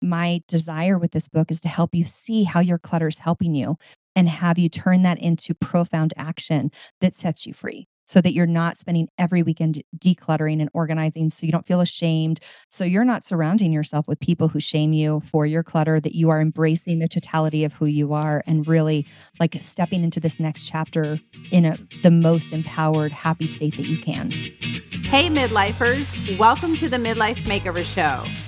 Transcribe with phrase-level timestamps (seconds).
[0.00, 3.54] my desire with this book is to help you see how your clutter is helping
[3.54, 3.76] you
[4.14, 8.46] and have you turn that into profound action that sets you free so that you're
[8.46, 12.40] not spending every weekend decluttering and organizing so you don't feel ashamed.
[12.70, 16.30] So you're not surrounding yourself with people who shame you for your clutter, that you
[16.30, 19.06] are embracing the totality of who you are and really
[19.38, 21.18] like stepping into this next chapter
[21.50, 24.30] in a, the most empowered, happy state that you can.
[24.30, 28.47] Hey, midlifers, welcome to the Midlife Makeover Show.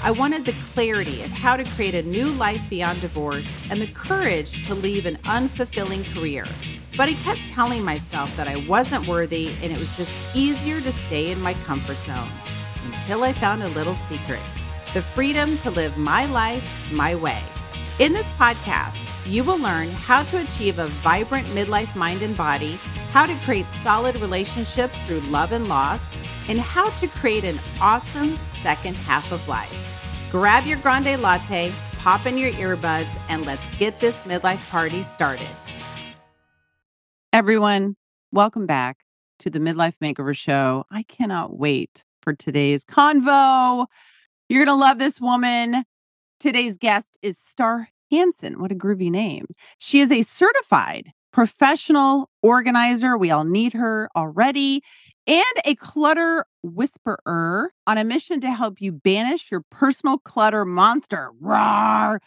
[0.00, 3.88] I wanted the clarity of how to create a new life beyond divorce and the
[3.88, 6.44] courage to leave an unfulfilling career.
[6.96, 10.92] But I kept telling myself that I wasn't worthy and it was just easier to
[10.92, 12.28] stay in my comfort zone
[12.92, 14.40] until I found a little secret
[14.94, 17.42] the freedom to live my life my way.
[17.98, 22.78] In this podcast, you will learn how to achieve a vibrant midlife mind and body,
[23.10, 26.00] how to create solid relationships through love and loss,
[26.48, 30.28] and how to create an awesome second half of life.
[30.30, 35.48] Grab your grande latte, pop in your earbuds, and let's get this midlife party started.
[37.32, 37.94] Everyone,
[38.32, 38.98] welcome back
[39.40, 40.84] to the Midlife Makeover Show.
[40.90, 43.86] I cannot wait for today's convo.
[44.48, 45.84] You're going to love this woman.
[46.40, 48.60] Today's guest is Star Hansen.
[48.60, 49.46] What a groovy name.
[49.78, 53.16] She is a certified professional organizer.
[53.16, 54.82] We all need her already.
[55.28, 61.32] And a clutter whisperer on a mission to help you banish your personal clutter monster.
[61.42, 62.18] Rawr!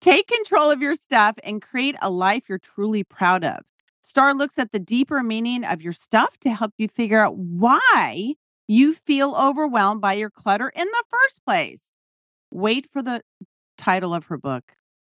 [0.00, 3.60] Take control of your stuff and create a life you're truly proud of.
[4.00, 8.34] Star looks at the deeper meaning of your stuff to help you figure out why
[8.66, 11.82] you feel overwhelmed by your clutter in the first place.
[12.50, 13.22] Wait for the
[13.76, 14.64] title of her book.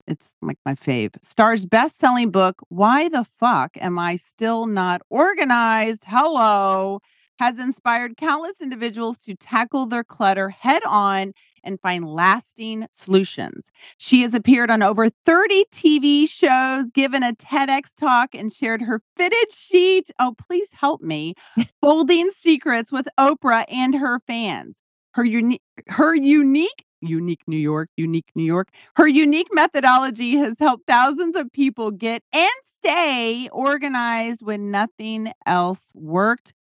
[0.08, 1.16] It's like my fave.
[1.22, 6.04] Star's best selling book, Why the Fuck Am I Still Not Organized?
[6.08, 7.00] Hello,
[7.40, 11.34] has inspired countless individuals to tackle their clutter head on
[11.64, 13.72] and find lasting solutions.
[13.98, 19.02] She has appeared on over 30 TV shows, given a TEDx talk, and shared her
[19.16, 20.12] fitted sheet.
[20.20, 21.34] Oh, please help me.
[21.82, 24.82] Folding secrets with Oprah and her fans.
[25.12, 28.70] Her unique, her unique, unique New York, unique New York.
[28.96, 35.92] Her unique methodology has helped thousands of people get and stay organized when nothing else
[35.94, 36.54] worked.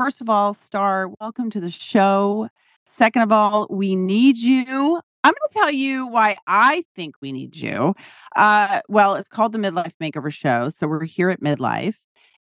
[0.00, 2.48] First of all, Star, welcome to the show.
[2.86, 4.98] Second of all, we need you.
[5.24, 7.94] I'm going to tell you why I think we need you.
[8.34, 10.70] Uh, well, it's called the Midlife Makeover Show.
[10.70, 11.96] So we're here at Midlife.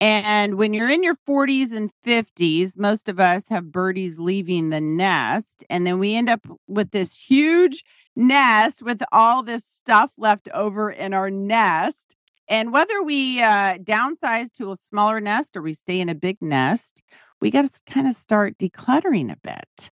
[0.00, 4.80] And when you're in your 40s and 50s, most of us have birdies leaving the
[4.80, 5.64] nest.
[5.68, 7.82] And then we end up with this huge
[8.14, 12.14] nest with all this stuff left over in our nest.
[12.48, 16.36] And whether we uh, downsize to a smaller nest or we stay in a big
[16.40, 17.02] nest,
[17.40, 19.90] we got to kind of start decluttering a bit.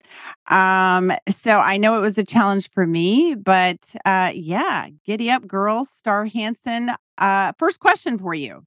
[0.49, 5.47] Um, so I know it was a challenge for me, but uh, yeah, giddy up,
[5.47, 5.85] girl.
[5.85, 6.91] Star Hansen.
[7.19, 8.63] Uh, first question for you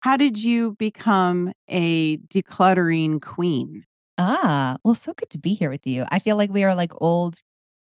[0.00, 3.84] How did you become a decluttering queen?
[4.18, 6.04] Ah, well, so good to be here with you.
[6.10, 7.38] I feel like we are like old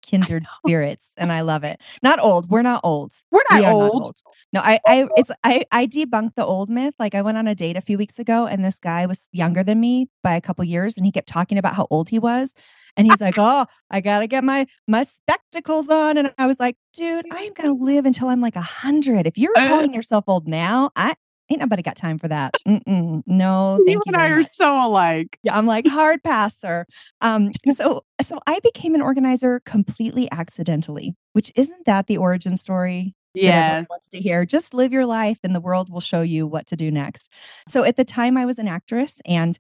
[0.06, 1.81] kindred spirits and I love it.
[2.03, 2.49] Not old.
[2.50, 3.12] We're not old.
[3.31, 3.93] We're not, we old.
[3.93, 4.17] not old.
[4.53, 6.94] No, I I it's I I debunked the old myth.
[6.99, 9.62] Like I went on a date a few weeks ago and this guy was younger
[9.62, 12.55] than me by a couple years and he kept talking about how old he was.
[12.97, 16.59] And he's like, "Oh, I got to get my my spectacles on." And I was
[16.59, 19.27] like, "Dude, I am going to live until I'm like a 100.
[19.27, 21.15] If you're uh calling yourself old now, I
[21.51, 22.55] ain't nobody got time for that.
[22.67, 23.93] Mm-mm, no, thank you.
[23.95, 24.53] You and I are much.
[24.53, 25.39] so alike.
[25.43, 26.87] Yeah, I'm like hard passer.
[27.21, 33.15] Um, so so I became an organizer completely accidentally, which isn't that the origin story?
[33.35, 33.87] Yes.
[33.91, 34.47] Wants to hear.
[34.47, 37.31] Just live your life, and the world will show you what to do next.
[37.69, 39.59] So at the time, I was an actress, and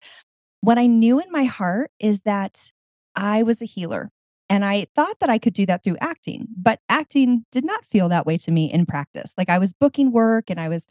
[0.60, 2.72] what I knew in my heart is that
[3.14, 4.10] I was a healer.
[4.48, 8.08] And I thought that I could do that through acting, but acting did not feel
[8.08, 9.32] that way to me in practice.
[9.36, 10.86] Like I was booking work and I was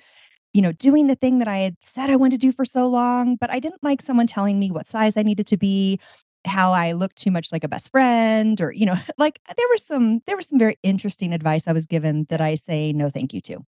[0.56, 2.88] you know, doing the thing that I had said I wanted to do for so
[2.88, 6.00] long, but I didn't like someone telling me what size I needed to be,
[6.46, 9.84] how I looked too much like a best friend or, you know, like there was
[9.86, 13.34] some there was some very interesting advice I was given that I say no thank
[13.34, 13.66] you to.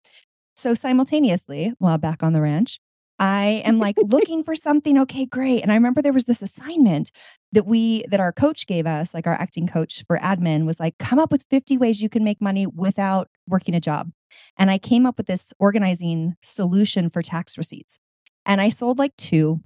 [0.56, 2.80] So simultaneously, while back on the ranch,
[3.20, 4.98] I am like looking for something.
[5.00, 5.62] Okay, great.
[5.62, 7.12] And I remember there was this assignment
[7.52, 10.98] that we that our coach gave us, like our acting coach for admin was like,
[10.98, 14.12] come up with 50 ways you can make money without working a job.
[14.58, 18.00] And I came up with this organizing solution for tax receipts.
[18.46, 19.62] And I sold like two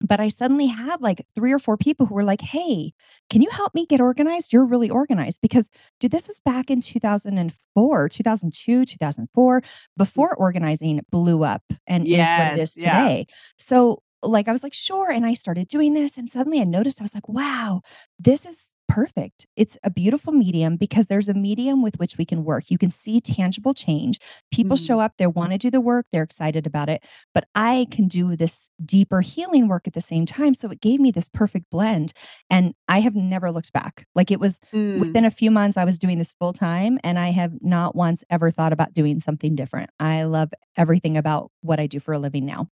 [0.00, 2.92] but I suddenly had like three or four people who were like, Hey,
[3.30, 4.52] can you help me get organized?
[4.52, 5.40] You're really organized.
[5.40, 5.68] Because,
[6.00, 9.64] dude, this was back in 2004, 2002, 2004, mm.
[9.96, 13.02] before organizing blew up and is what it is Yes, is yeah.
[13.02, 13.26] today.
[13.58, 15.10] So, like, I was like, Sure.
[15.10, 16.16] And I started doing this.
[16.16, 17.82] And suddenly I noticed, I was like, Wow,
[18.18, 19.46] this is perfect.
[19.56, 22.70] It's a beautiful medium because there's a medium with which we can work.
[22.70, 24.18] You can see tangible change.
[24.50, 27.02] People show Mm, up, they want to do the work, they're excited about it
[27.34, 30.54] but I can do this deeper healing work at the same time.
[30.54, 32.12] So it gave me this perfect blend.
[32.50, 34.06] And I have never looked back.
[34.14, 34.98] Like it was mm.
[34.98, 38.24] within a few months, I was doing this full time and I have not once
[38.30, 39.90] ever thought about doing something different.
[40.00, 42.68] I love everything about what I do for a living now.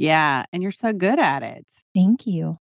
[0.00, 1.66] Yeah, and you're so good at it.
[1.94, 2.56] Thank you.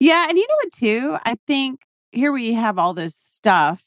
[0.00, 1.16] Yeah, and you know what too?
[1.24, 1.80] I think
[2.12, 3.84] here we have all this stuff.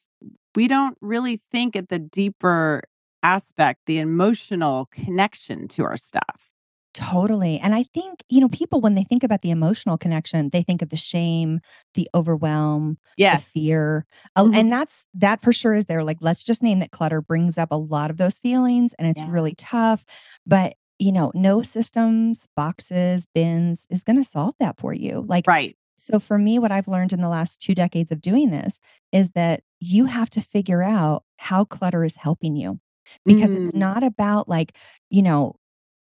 [0.56, 2.84] We don't really think at the deeper
[3.24, 6.50] aspect, the emotional connection to our stuff.
[6.94, 7.60] Totally.
[7.60, 10.82] And I think, you know, people, when they think about the emotional connection, they think
[10.82, 11.60] of the shame,
[11.96, 13.52] the overwhelm, the Yes.
[13.52, 14.06] fear.
[14.36, 14.56] Uh, Mhm.
[14.56, 16.04] And that's that for sure is there.
[16.04, 19.22] Like, let's just name that clutter brings up a lot of those feelings and it's
[19.22, 19.30] Yeah.
[19.30, 20.06] really tough.
[20.46, 25.24] But, you know, no systems, boxes, bins is going to solve that for you.
[25.28, 25.76] Like, Right.
[25.98, 28.80] so for me, what I've learned in the last two decades of doing this
[29.12, 32.80] is that you have to figure out how clutter is helping you
[33.28, 34.76] because it's Mm, not about like,
[35.10, 35.56] you know,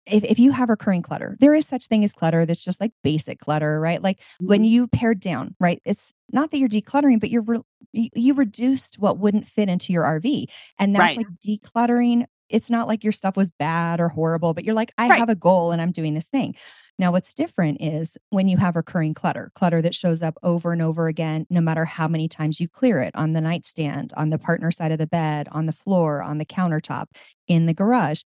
[0.06, 2.92] if, if you have recurring clutter, there is such thing as clutter that's just like
[3.04, 4.02] basic clutter, right?
[4.02, 4.66] Like when mhm.
[4.66, 5.82] you pared down, right?
[5.84, 7.62] It's not that you're decluttering, but you're re-
[7.92, 10.48] you, you reduced what wouldn't fit into your RV.
[10.78, 11.18] And that's Right.
[11.18, 12.26] like decluttering.
[12.50, 15.12] It's not like your stuff was bad or horrible, but you're like, I Right.
[15.12, 16.56] have a goal and I'm doing this thing.
[16.98, 20.82] Now, what's different is when you have recurring clutter, clutter that shows up over and
[20.82, 24.40] over again, no matter how many times you clear it on the nightstand, on the
[24.40, 27.08] partner side of the bed, on the floor, on the countertop,
[27.48, 28.22] in the garage.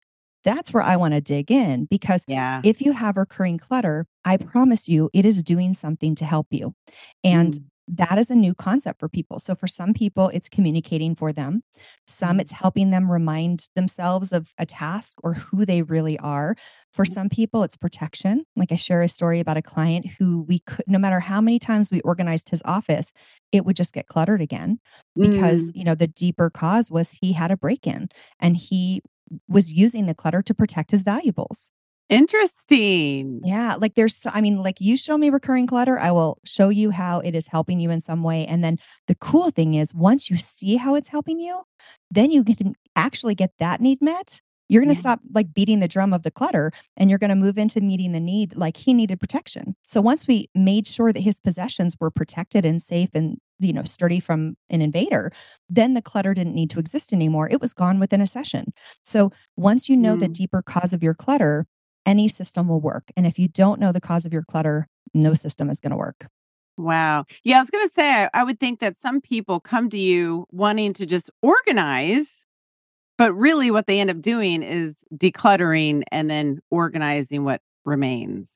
[0.45, 2.63] That's where I want to dig in because Yeah.
[2.63, 6.75] if you have recurring clutter, I promise you it is doing something to help you.
[7.23, 9.39] And Mm, that is a new concept for people.
[9.39, 11.63] So for some people, it's communicating for them.
[12.07, 16.57] Some mm, it's helping them remind themselves of a task or who they really are.
[16.93, 18.45] For mm, some people, it's protection.
[18.57, 21.59] Like I share a story about a client who we could, no matter how many
[21.59, 23.13] times we organized his office,
[23.53, 24.79] it would just get cluttered again
[25.15, 25.73] because, mm.
[25.75, 28.09] you know, the deeper cause was he had a break in
[28.41, 29.03] and he
[29.49, 31.71] was using the clutter to protect his valuables.
[32.09, 33.41] Interesting.
[33.43, 36.91] Yeah, like there's I mean, like you show me recurring clutter, I will show you
[36.91, 38.47] how it is helping you in some way.
[38.47, 41.63] And then the cool thing is once you see how it's helping you,
[42.11, 44.41] then you can actually get that need met.
[44.71, 44.99] You're going to Yeah.
[44.99, 48.13] stop like beating the drum of the clutter and you're going to move into meeting
[48.13, 49.77] the need like he needed protection.
[49.83, 53.83] So once we made sure that his possessions were protected and safe and you know
[53.85, 55.33] sturdy from an invader,
[55.69, 57.49] then the clutter didn't need to exist anymore.
[57.51, 58.73] It was gone within a session.
[59.05, 60.31] So once you know the Mm.
[60.31, 61.67] deeper cause of your clutter,
[62.07, 63.11] any system will work.
[63.17, 65.97] And if you don't know the cause of your clutter, no system is going to
[65.97, 66.27] work.
[66.77, 67.25] Wow.
[67.45, 70.47] Yeah, I was going to say, I would think that some people come to you
[70.51, 72.45] wanting to just organize,
[73.17, 78.51] but really what they end up doing is decluttering and then organizing what remains.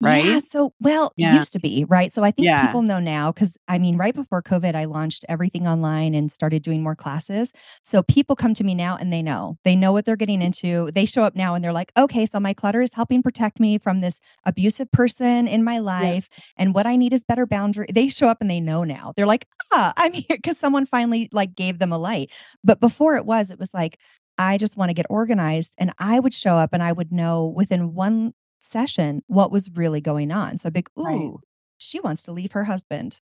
[0.00, 0.40] Yeah.
[0.40, 2.12] So, well, it used to be, right?
[2.12, 2.60] So I think Yeah.
[2.60, 6.62] people know now because I mean, right before COVID, I launched everything online and started
[6.62, 7.52] doing more classes.
[7.82, 10.90] So people come to me now and they know, they know what they're getting into.
[10.92, 13.78] They show up now and they're like, okay, so my clutter is helping protect me
[13.78, 16.12] from this abusive person in my Yeah.
[16.12, 16.28] life.
[16.58, 17.86] And what I need is better boundary.
[17.90, 19.12] They show up and they know now.
[19.16, 22.30] They're like, ah, I'm here because someone finally like gave them a light.
[22.62, 23.98] But before it was, it was like,
[24.38, 25.74] I just want to get organized.
[25.78, 28.34] And I would show up and I would know within one
[28.66, 30.58] session what was really going on.
[30.58, 31.32] So big, Right.
[31.34, 31.40] ooh,
[31.78, 33.20] she wants to leave her husband.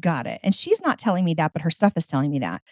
[0.00, 0.40] Got it.
[0.42, 2.62] And she's not telling me that, but her stuff is telling me that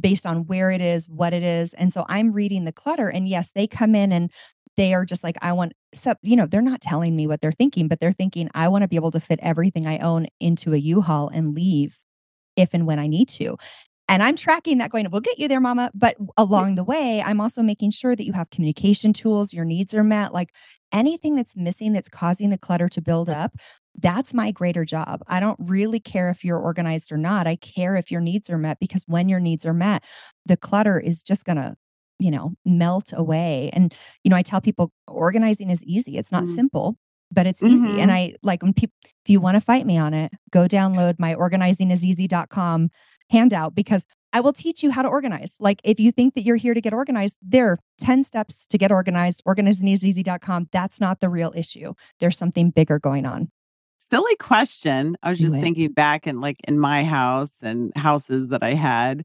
[0.00, 1.72] based on where it is, what it is.
[1.74, 3.08] And so I'm reading the clutter.
[3.08, 4.30] And yes, they come in and
[4.76, 7.52] they are just like, I want, so, you know, they're not telling me what they're
[7.52, 10.74] thinking, but they're thinking, I want to be able to fit everything I own into
[10.74, 11.98] a U Haul and leave
[12.56, 13.56] if and when I need to.
[14.08, 15.90] And I'm tracking that going, we'll get you there, mama.
[15.94, 19.94] But along the way, I'm also making sure that you have communication tools, your needs
[19.94, 20.32] are met.
[20.32, 20.50] Like
[20.92, 23.56] anything that's missing that's causing the clutter to build up,
[23.98, 25.22] that's my greater job.
[25.26, 27.46] I don't really care if you're organized or not.
[27.46, 30.04] I care if your needs are met because when your needs are met,
[30.44, 31.74] the clutter is just going to,
[32.18, 33.70] you know, melt away.
[33.72, 36.16] And, you know, I tell people organizing is easy.
[36.16, 36.48] It's not Mm.
[36.48, 36.96] simple,
[37.32, 37.98] but it's easy.
[37.98, 38.14] And Mhm.
[38.14, 41.34] I like when people, if you want to fight me on it, go download my
[41.34, 42.90] organizingiseasy.com
[43.30, 45.56] handout because I will teach you how to organize.
[45.58, 48.76] Like if you think that you're here to get organized, there are 10 steps to
[48.78, 50.68] get organized, organizingeasy.com.
[50.72, 51.94] That's not the real issue.
[52.20, 53.50] There's something bigger going on.
[53.98, 55.16] Silly question.
[55.22, 59.24] I was just thinking back in like in my house and houses that I had.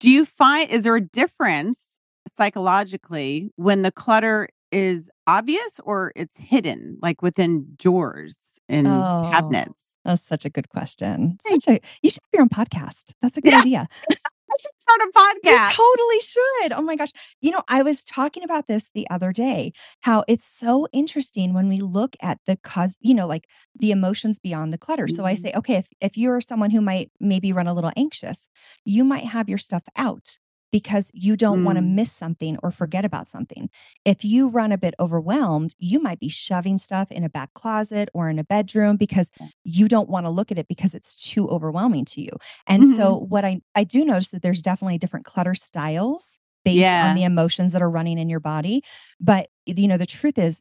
[0.00, 1.86] Do you find is there a difference
[2.32, 8.38] psychologically when the clutter is obvious or it's hidden, like within drawers
[8.68, 9.80] and Oh, cabinets?
[10.06, 11.38] That's such a good question.
[11.46, 13.12] Such a you should have your own podcast.
[13.22, 13.60] That's a good Yeah.
[13.60, 13.88] idea.
[14.48, 15.72] I should start a You podcast.
[15.72, 16.72] totally should.
[16.72, 17.10] Oh my gosh.
[17.40, 19.72] You know, I was talking about this the other day,
[20.02, 23.46] how it's so interesting when we look at the cause, you know, like
[23.78, 25.08] the emotions beyond the clutter.
[25.08, 25.42] So I Mhm.
[25.42, 28.48] say, okay, if, if you're someone who might maybe run a little anxious,
[28.84, 30.38] you might have your stuff out
[30.78, 31.94] because you don't want to Mm.
[31.94, 33.70] miss something or forget about something.
[34.04, 38.08] If you run a bit overwhelmed, you might be shoving stuff in a back closet
[38.12, 39.30] or in a bedroom because
[39.64, 42.30] you don't want to look at it because it's too overwhelming to you.
[42.66, 42.94] And Mhm.
[42.96, 47.24] so what I I do notice that there's definitely different clutter styles based on the
[47.24, 48.82] emotions that are running in your body.
[49.20, 50.60] But you know, the truth is,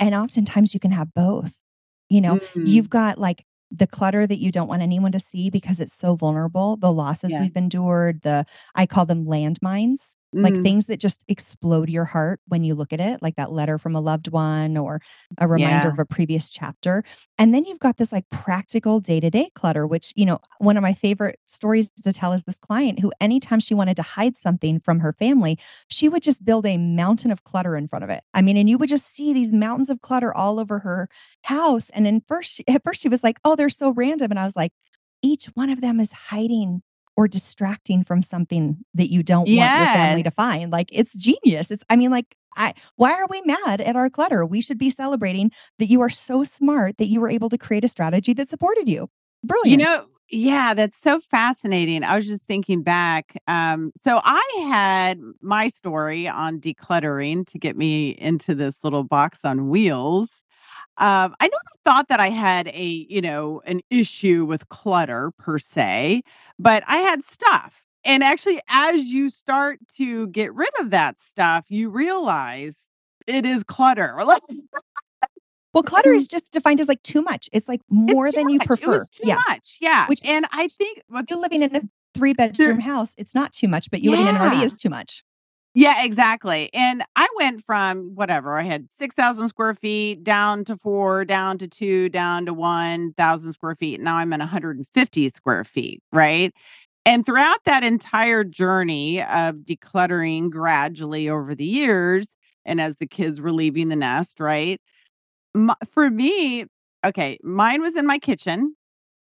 [0.00, 1.54] and oftentimes you can have both.
[2.08, 2.66] You know, Mm.
[2.66, 6.16] you've got like the clutter that you don't want anyone to see because it's so
[6.16, 7.40] vulnerable, the losses Yeah.
[7.40, 8.44] we've endured, the
[8.74, 10.15] I call them landmines.
[10.42, 10.62] Like Mm.
[10.62, 13.96] things that just explode your heart when you look at it, like that letter from
[13.96, 15.00] a loved one or
[15.38, 15.90] a reminder Yeah.
[15.90, 17.02] of a previous chapter.
[17.38, 20.76] And then you've got this like practical day to day clutter, which, you know, one
[20.76, 24.36] of my favorite stories to tell is this client who, anytime she wanted to hide
[24.36, 28.10] something from her family, she would just build a mountain of clutter in front of
[28.10, 28.22] it.
[28.34, 31.08] I mean, and you would just see these mountains of clutter all over her
[31.42, 31.90] house.
[31.90, 34.30] And in first, she, at first she was like, oh, they're so random.
[34.30, 34.72] And I was like,
[35.22, 36.82] each one of them is hiding
[37.16, 40.70] or distracting from something that you don't want your family to find.
[40.70, 41.70] Like it's genius.
[41.70, 44.46] It's, I mean, like, I, why are we mad at our clutter?
[44.46, 47.84] We should be celebrating that you are so smart that you were able to create
[47.84, 49.10] a strategy that supported you.
[49.44, 49.80] Brilliant.
[49.80, 52.02] You know, yeah, that's so fascinating.
[52.02, 53.36] I was just thinking back.
[53.46, 59.44] Um, so I had my story on decluttering to get me into this little box
[59.44, 60.42] on wheels.
[60.98, 65.58] Um, I never thought that I had a, you know, an issue with clutter per
[65.58, 66.22] se,
[66.58, 67.84] but I had stuff.
[68.04, 72.88] And actually, as you start to get rid of that stuff, you realize
[73.26, 74.16] it is clutter.
[75.74, 77.50] Well, clutter is just defined as like too much.
[77.52, 78.64] It's like more it's than you much.
[78.64, 79.04] It prefer.
[79.12, 79.38] too yeah.
[79.46, 79.76] much.
[79.78, 80.06] Yeah.
[80.06, 81.82] Which and I think what's you living in a
[82.14, 84.88] three bedroom house, it's not too much, but you living in an RV is too
[84.88, 85.22] much.
[85.78, 86.70] Yeah, exactly.
[86.72, 91.68] And I went from whatever, I had 6,000 square feet down to four, down to
[91.68, 94.00] two, down to 1,000 square feet.
[94.00, 96.50] Now I'm at 150 square feet, right?
[97.06, 103.40] And throughout that entire journey of decluttering gradually over the years, and as the kids
[103.40, 104.80] were leaving the nest, right?
[105.54, 106.66] My, for me,
[107.06, 108.76] okay, mine was in my kitchen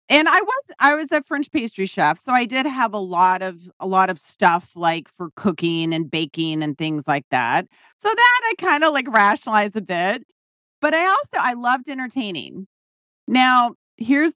[0.10, 3.42] and I was I was a French pastry chef, so I did have a lot
[3.42, 7.68] of a lot of stuff like for cooking and baking and things like that.
[7.98, 10.24] So that I kind of like rationalize a bit.
[10.82, 12.68] But I also I loved entertaining.
[13.28, 14.34] Now, here's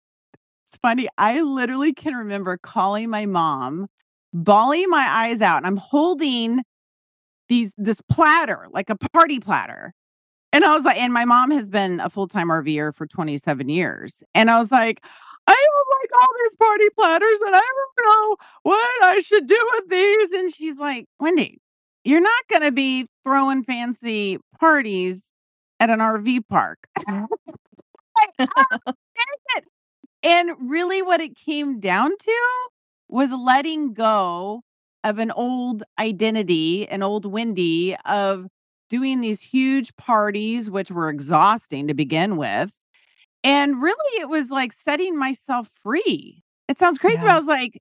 [0.66, 1.08] it's funny.
[1.18, 3.88] I literally can remember calling my mom,
[4.34, 6.62] bawling my eyes out, and I'm holding
[7.50, 9.94] these this platter, like a party platter.
[10.54, 14.24] And I was like, and my mom has been a full-time RVer for 27 years.
[14.34, 15.04] And I was like,
[15.48, 19.70] I have like all these party platters and I don't know what I should do
[19.74, 20.32] with these.
[20.32, 21.60] And she's like, Wendy,
[22.04, 25.24] you're not going to be throwing fancy parties
[25.80, 26.80] at an RV park.
[28.40, 28.50] Like,
[28.86, 28.94] "Oh,
[30.24, 32.68] and really, what it came down to
[33.08, 34.62] was letting go
[35.04, 38.48] of an old identity, an old Wendy of
[38.90, 42.72] doing these huge parties, which were exhausting to begin with.
[43.44, 46.44] And really, it was like setting myself free.
[46.68, 47.82] It sounds crazy, but I was like,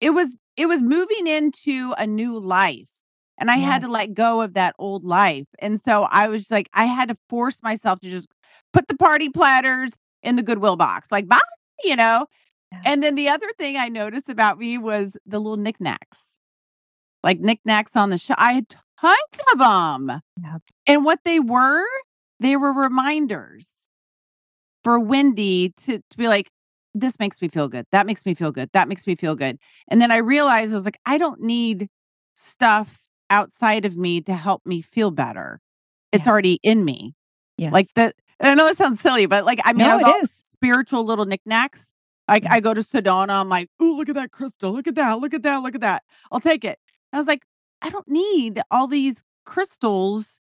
[0.00, 2.88] it was it was moving into a new life.
[3.38, 5.46] And I had to let go of that old life.
[5.60, 8.28] And so I was like, I had to force myself to just
[8.72, 9.92] put the party platters
[10.22, 11.40] in the Goodwill box, like, bye,
[11.82, 12.26] you know?
[12.70, 12.82] Yes.
[12.84, 16.38] And then the other thing I noticed about me was the little knickknacks,
[17.24, 18.34] like knickknacks on the show.
[18.36, 18.68] I had
[19.00, 19.16] tons
[19.54, 20.20] of them.
[20.86, 21.86] And what they were,
[22.38, 23.72] they were reminders
[24.84, 26.50] for Wendy to, to be like,
[26.94, 27.86] this makes me feel good.
[27.92, 28.68] That makes me feel good.
[28.72, 29.58] That makes me feel good.
[29.88, 31.88] And then I realized I was like, I don't need
[32.34, 35.60] stuff outside of me to help me feel better.
[36.12, 36.32] It's Yeah.
[36.32, 37.14] already in me.
[37.56, 37.72] Yes.
[37.72, 40.18] Like the, I know it sounds silly, but like, I mean, no, I was all
[40.18, 40.42] it is.
[40.50, 41.92] spiritual little knickknacks.
[42.26, 44.72] Like I go to Sedona, I'm like, oh, look at that crystal.
[44.72, 45.14] Look at that.
[45.20, 45.58] Look at that.
[45.58, 46.02] Look at that.
[46.32, 46.78] I'll take it.
[47.12, 47.42] And I was like,
[47.82, 50.39] I don't need all these crystals.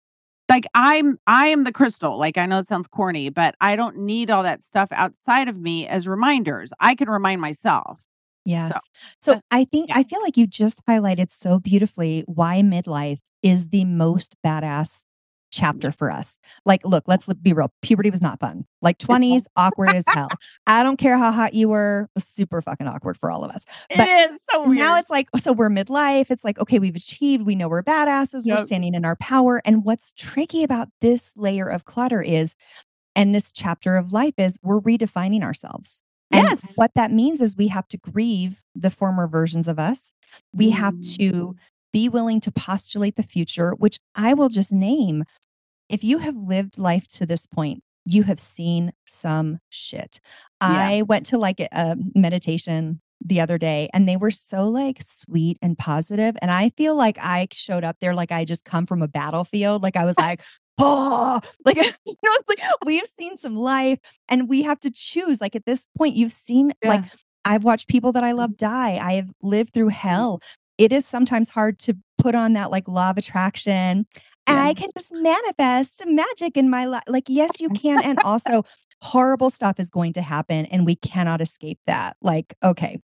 [0.50, 2.18] Like I'm I am the crystal.
[2.18, 5.60] Like I know it sounds corny, but I don't need all that stuff outside of
[5.62, 6.72] me as reminders.
[6.80, 8.00] I can remind myself.
[8.46, 8.74] Yes.
[8.74, 8.80] So,
[9.22, 9.98] So I think yeah.
[9.98, 15.04] I feel like you just highlighted so beautifully why midlife is the most badass.
[15.54, 16.38] Chapter for us.
[16.66, 17.72] Like, look, let's be real.
[17.82, 18.66] Puberty was not fun.
[18.82, 20.28] Like, 20s, awkward as hell.
[20.68, 23.66] I don't care how hot you were, was super fucking awkward for all of us.
[23.96, 27.46] But It is so now it's like so we're midlife, it's like, okay, we've achieved,
[27.46, 31.68] we know we're badasses, we're standing in our power, and what's tricky about this layer
[31.70, 32.56] of clutter is
[33.16, 36.02] and this chapter of life is we're redefining ourselves.
[36.32, 36.72] And Yes.
[36.76, 40.14] what that means is we have to grieve the former versions of us.
[40.52, 41.56] We have to Mm.
[41.94, 45.26] be willing to postulate the future, which I will just name.
[45.94, 50.20] If you have lived life to this point, you have seen some shit.
[50.66, 50.94] Yeah.
[50.96, 55.60] I went to, like, a meditation the other day, and they were so, like, sweet
[55.62, 59.04] and positive, and I feel like I showed up there like I just come from
[59.04, 60.42] a battlefield, like, I was like,
[60.80, 65.40] "Oh," like, you know, it's like, we've seen some life, and we have to choose,
[65.42, 67.04] like, at this point, you've seen like,
[67.46, 68.38] I've watched people that I Mhm.
[68.40, 69.92] love die, I have lived through Mm.
[69.92, 70.42] hell.
[70.80, 74.08] It is sometimes hard to put on that, like, law of attraction.
[74.48, 74.62] Yeah.
[74.64, 77.04] I can just manifest magic in my life.
[77.08, 78.64] like, yes, you can, and also
[79.02, 82.16] horrible stuff is going to happen, and we cannot escape that.
[82.22, 83.00] Like, okay.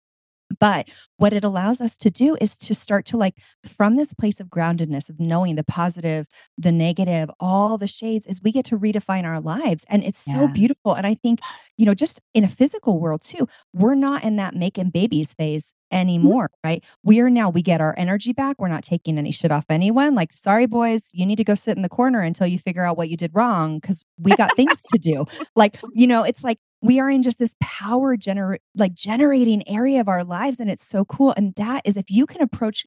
[0.60, 4.38] But what it allows us to do is to start to, like, from this place
[4.38, 6.26] of groundedness, of knowing the positive,
[6.56, 10.46] the negative, all the shades, is we get to redefine our lives, and it's so
[10.48, 11.40] beautiful, and I think,
[11.76, 15.74] you know, just in a physical world too, we're not in that making babies phase.
[15.92, 16.00] Mm-hmm.
[16.00, 16.82] anymore, right?
[17.04, 20.14] We are now we get our energy back, we're not taking any shit off anyone,
[20.14, 22.96] like, "Sorry, boys, you need to go sit in the corner until you figure out
[22.96, 25.24] what you did wrong because we got things to do."
[25.54, 30.00] Like, you know, it's like we are in just this power gener like, generating area
[30.00, 32.84] of our lives, and it's so cool, and that is if you can approach,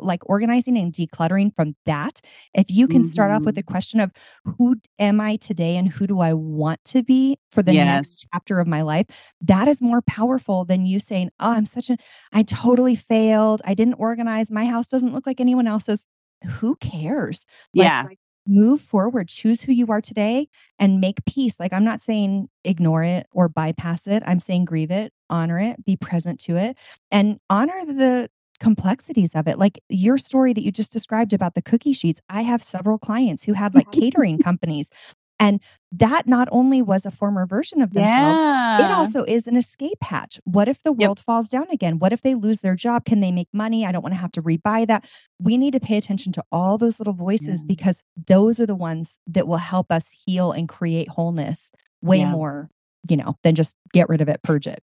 [0.00, 2.20] like, organizing and decluttering from that,
[2.54, 3.64] if you can start off with the Mhm.
[3.64, 4.10] question of,
[4.58, 8.60] "Who am I today, and who do I want to be for the next chapter
[8.60, 9.06] of my life?"
[9.40, 11.96] That is more powerful than you saying, "Oh, I'm such a
[12.32, 16.06] I totally failed, I didn't organize, my house doesn't look like anyone else's."
[16.60, 17.46] Who cares?
[17.74, 18.08] Like, Yeah.
[18.46, 20.48] move forward, choose who you are today,
[20.78, 21.58] and make peace.
[21.58, 25.82] Like, I'm not saying ignore it or bypass it, I'm saying grieve it, honor it,
[25.84, 26.76] be present to it,
[27.10, 28.28] and honor the
[28.64, 29.58] complexities of it.
[29.58, 33.44] Like, your story that you just described about the cookie sheets, I have several clients
[33.44, 34.88] who had, like, catering companies,
[35.38, 35.60] and
[35.92, 38.40] that not only was a former version of themselves,
[38.78, 40.40] it also is an escape hatch.
[40.44, 40.98] What if the Yep.
[41.08, 41.98] world falls down again?
[41.98, 43.04] What if they lose their job?
[43.04, 43.84] Can they make money?
[43.86, 45.04] I don't wanna have to rebuy that.
[45.38, 47.66] We need to pay attention to all those little voices Yeah.
[47.68, 51.70] because those are the ones that will help us heal and create wholeness
[52.02, 52.30] way Yeah.
[52.32, 52.70] more,
[53.08, 54.82] you know, than just get rid of it, purge it.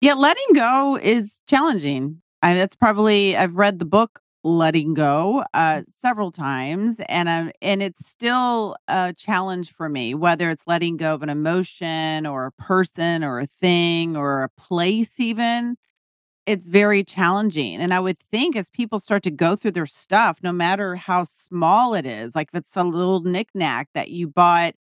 [0.00, 2.22] Yeah, letting go is challenging.
[2.42, 7.82] I that's probably I've read the book Letting Go, uh, several times, and I'm and
[7.82, 12.52] it's still a challenge for me, whether it's letting go of an emotion or a
[12.52, 15.76] person or a thing or a place even.
[16.46, 20.40] It's very challenging, and I would think as people start to go through their stuff,
[20.42, 24.74] no matter how small it is, like if it's a little knickknack that you bought,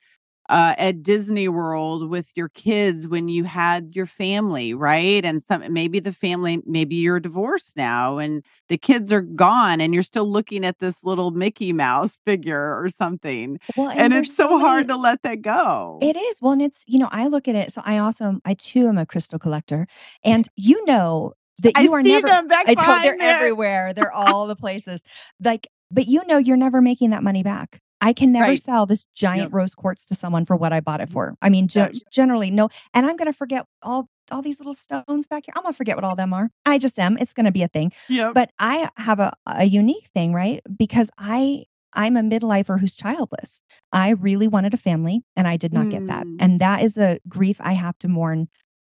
[0.48, 5.24] uh, at Disney World with your kids when you had your family, right?
[5.24, 9.94] And some maybe the family maybe you're divorced now and the kids are gone and
[9.94, 14.34] you're still looking at this little Mickey Mouse figure or something, Well, and and it's
[14.34, 15.98] so so hard to let that go.
[16.00, 16.38] It is.
[16.40, 18.98] Well, and it's you know, I look at it so I also I too am
[18.98, 19.87] a crystal collector,
[20.24, 23.37] and you know that I you are see never them back I told they're there.
[23.37, 25.02] everywhere, they're all the places.
[25.42, 27.80] Like, but you know you're never making that money back.
[28.00, 28.62] I can never Right.
[28.62, 29.14] sell this Yep.
[29.14, 31.34] giant rose quartz to someone for what I bought it for.
[31.42, 31.92] I mean, Yep.
[31.94, 35.62] ge generally, no and I'm gonna forget all all these little stones back here, I'm
[35.62, 36.50] gonna forget what all them are.
[36.66, 37.92] I just am, it's gonna be a thing.
[38.08, 38.34] Yep.
[38.34, 40.61] But I have a a unique thing, right?
[40.76, 43.62] Because I I'm a midlifer who's childless.
[43.92, 46.37] I really wanted a family, and I did not get that, Mm.
[46.40, 48.48] and that is a grief I have to mourn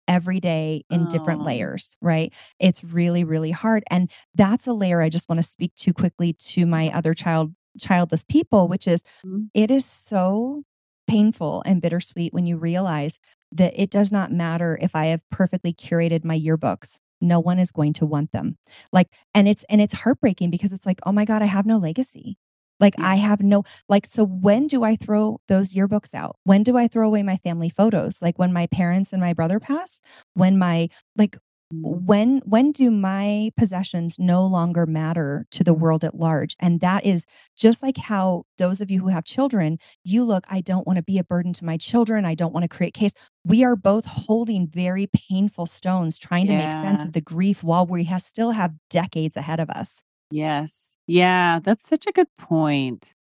[0.08, 1.46] every day in different Oh.
[1.46, 2.32] layers, right?
[2.60, 6.66] It's really, really hard, and that's a layer I just wanna speak to quickly to
[6.66, 9.50] my other child childless people, which is Mhm.
[9.54, 10.64] it is so
[11.08, 13.20] painful and bittersweet when you realize
[13.52, 17.72] that it does not matter if I have perfectly curated my yearbooks, no one is
[17.72, 18.58] going to want them.
[18.94, 21.78] Like and it's and it's heartbreaking because it's like, "Oh my god, I have no
[21.78, 22.38] legacy."
[22.80, 22.96] Like.
[23.00, 26.38] I have no like, so when do I throw those yearbooks out?
[26.44, 28.22] When do I throw away my family photos?
[28.22, 30.02] Like, when my parents and my brother pass?
[30.36, 31.38] When my like.
[31.84, 36.56] When when do my possessions no longer matter to the world at large?
[36.60, 37.26] And that is
[37.58, 41.20] just like how those of you who have children, you look, "I don't wanna be
[41.20, 43.14] a burden to my children, I don't wanna create case."
[43.46, 47.86] We are both holding very painful stones trying to make sense of the grief while
[47.86, 50.02] we ha still have decades ahead of us.
[50.32, 50.98] Yes.
[51.08, 53.14] Yeah, that's such a good point.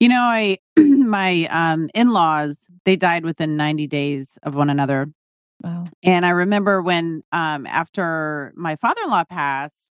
[0.00, 5.08] You know, I my, um, in-laws, they died within 90 days of one another.
[6.02, 9.90] And I remember when, um, after my father-in-law passed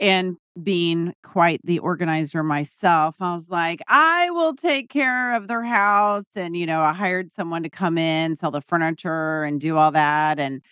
[0.00, 5.64] and being quite the organizer myself, I was like, "I will take care of their
[5.64, 9.76] house." And, you know, I hired someone to come in, sell the furniture, and do
[9.78, 10.62] all that, and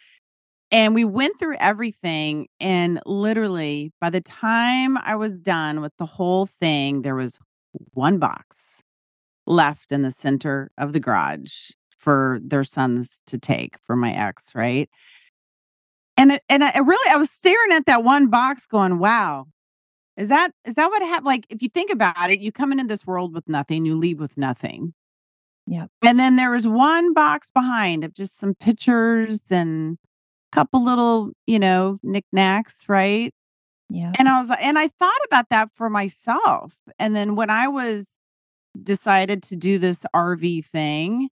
[0.72, 6.06] and we went through everything, and literally, by the time I was done with the
[6.06, 7.38] whole thing, there was
[7.94, 8.82] 1 box
[9.46, 11.70] left in the center of the garage
[12.06, 14.88] for their sons to take for my ex, right?
[16.16, 19.46] And it and I really I was staring at that 1 box going, "Wow,
[20.16, 21.26] is that is that what happened?
[21.26, 24.20] like, if you think about it, you come into this world with nothing, you leave
[24.20, 24.94] with nothing.
[25.68, 25.90] Yep.
[26.06, 29.98] And then there was 1 box behind of just some pictures and
[30.52, 33.32] a couple little, you know, knickknacks, right?
[33.90, 34.12] Yeah.
[34.18, 38.10] And I was and I thought about that for myself, and then when I was
[38.84, 41.28] decided to do this RV thing,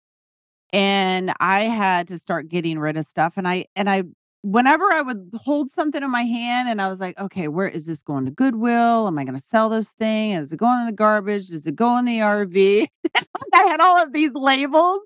[0.74, 4.04] and I had to start getting rid of stuff, and I and I
[4.44, 7.86] whenever I would hold something in my hand and I was like, "Okay, where is
[7.88, 9.08] this going to Goodwill?
[9.08, 10.32] Am I gonna sell this thing?
[10.34, 11.50] Is it going in the garbage?
[11.50, 12.88] Does it go in the RV?"
[13.54, 15.02] I had all of these labels,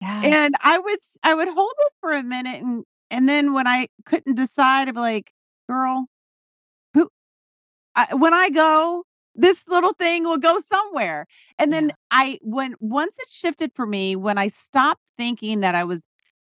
[0.00, 0.24] Yes.
[0.24, 3.88] and I would I would hold it for a minute, and and then when I
[4.06, 5.32] couldn't decide, I'd be like,
[5.68, 6.06] "Girl,
[6.94, 7.10] who
[7.96, 9.04] I when I go,
[9.38, 11.26] this little thing will go somewhere."
[11.60, 11.94] And then Yeah.
[12.12, 16.06] I when once it shifted for me, when I stopped thinking that I was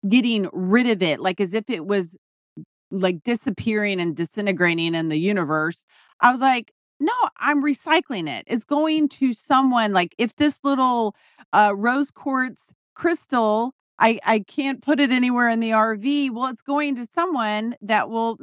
[0.10, 2.18] getting rid of it, like, as if it was,
[2.92, 5.86] like, disappearing and disintegrating in the universe,
[6.22, 8.46] I was like, "No, I'm recycling it.
[8.48, 11.16] It's going to someone, like, if this little,
[11.54, 16.62] uh, rose quartz crystal, I I can't put it anywhere in the RV, well, it's
[16.64, 18.38] going to someone that will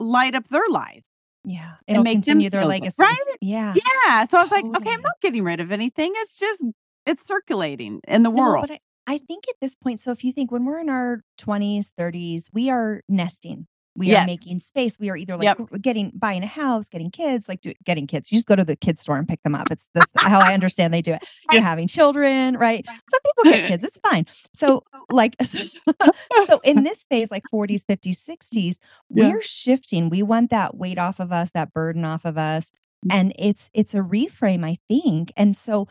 [0.00, 1.04] light up their life
[1.46, 3.18] Yeah, and it'll make them continue their feel right?
[3.40, 6.64] Yeah, Yeah, so I was like, "Okay, I'm not getting rid of anything, it's just
[7.06, 8.78] it's circulating in the No, world." but I
[9.08, 12.48] I think at this point so if you think when we're in our 20s, 30s,
[12.52, 13.66] we are nesting.
[13.96, 14.98] We are making space.
[14.98, 15.80] We are either, like, Yep.
[15.82, 18.30] getting buying a house, getting kids, like, do getting kids.
[18.30, 19.70] You just go to the kids store and pick them up.
[19.70, 21.22] It's that's how I understand they do it.
[21.50, 22.84] You're having children, right?
[22.86, 24.26] Some people get kids, it's fine.
[24.54, 25.64] So, like, so
[26.46, 28.78] so in this phase, like 40s, 50s, 60s,
[29.10, 29.28] Yeah.
[29.30, 30.08] we're shifting.
[30.10, 32.70] We want that weight off of us, that burden off of us,
[33.06, 33.12] Mm.
[33.14, 35.86] and it's it's a reframe, I think, and so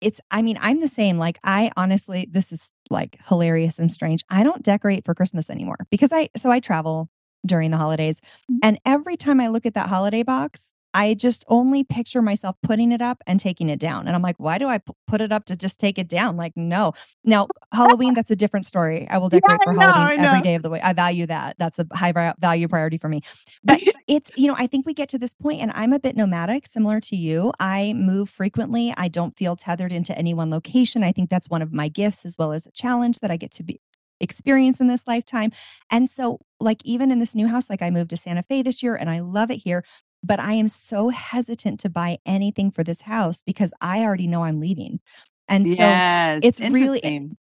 [0.00, 4.24] it's I mean, I'm the same, like, I honestly this is, like, hilarious and strange.
[4.30, 7.08] I don't decorate for Christmas anymore because I so I travel
[7.46, 8.58] during the holidays, Mm.
[8.62, 12.90] and every time I look at that holiday box, I just only picture myself putting
[12.90, 15.30] it up and taking it down, and I'm like, "Why do I p put it
[15.30, 16.94] up to just take it down?" Like, no.
[17.24, 19.06] Now, Halloween, that's a different story.
[19.08, 20.80] I will decorate I for Halloween I every day of the week.
[20.84, 21.54] I value that.
[21.60, 23.20] That's a high value priority for me.
[23.62, 26.16] But it's you know, I think we get to this point, and I'm a bit
[26.16, 27.52] nomadic, similar to you.
[27.60, 28.92] I move frequently.
[28.96, 31.04] I don't feel tethered into any one location.
[31.04, 33.52] I think that's one of my gifts as well as a challenge that I get
[33.52, 33.80] to be
[34.20, 35.52] experience in this lifetime.
[35.90, 38.82] And so, like, even in this new house, like, I moved to Santa Fe this
[38.82, 39.84] year, and I love it here,
[40.22, 44.44] but I am so hesitant to buy anything for this house because I already know
[44.44, 45.00] I'm leaving.
[45.48, 47.02] And so, Yes, it's really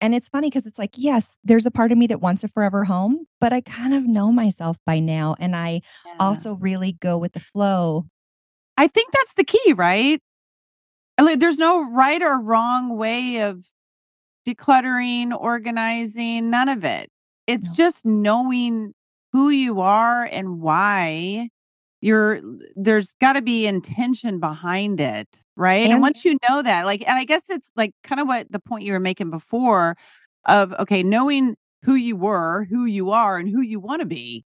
[0.00, 2.48] and it's funny because it's like, yes, there's a part of me that wants a
[2.48, 6.14] forever home, but I kind of know myself by now, and I Yeah.
[6.18, 8.07] also really go with the flow.
[8.77, 10.20] I think that's the key, right?
[11.20, 13.64] Like, there's no right or wrong way of
[14.46, 17.11] decluttering, organizing, none of it.
[17.46, 17.74] It's No.
[17.74, 18.92] just knowing
[19.33, 21.48] who you are and why
[22.02, 22.40] you're
[22.76, 25.90] there's gotta be intention behind it, right?
[25.90, 28.61] And And once you know that, like and I guess it's, like, kinda what the
[28.61, 29.96] point you were making before
[30.46, 34.44] of, okay, knowing who you were, who you are, and who you wanna be.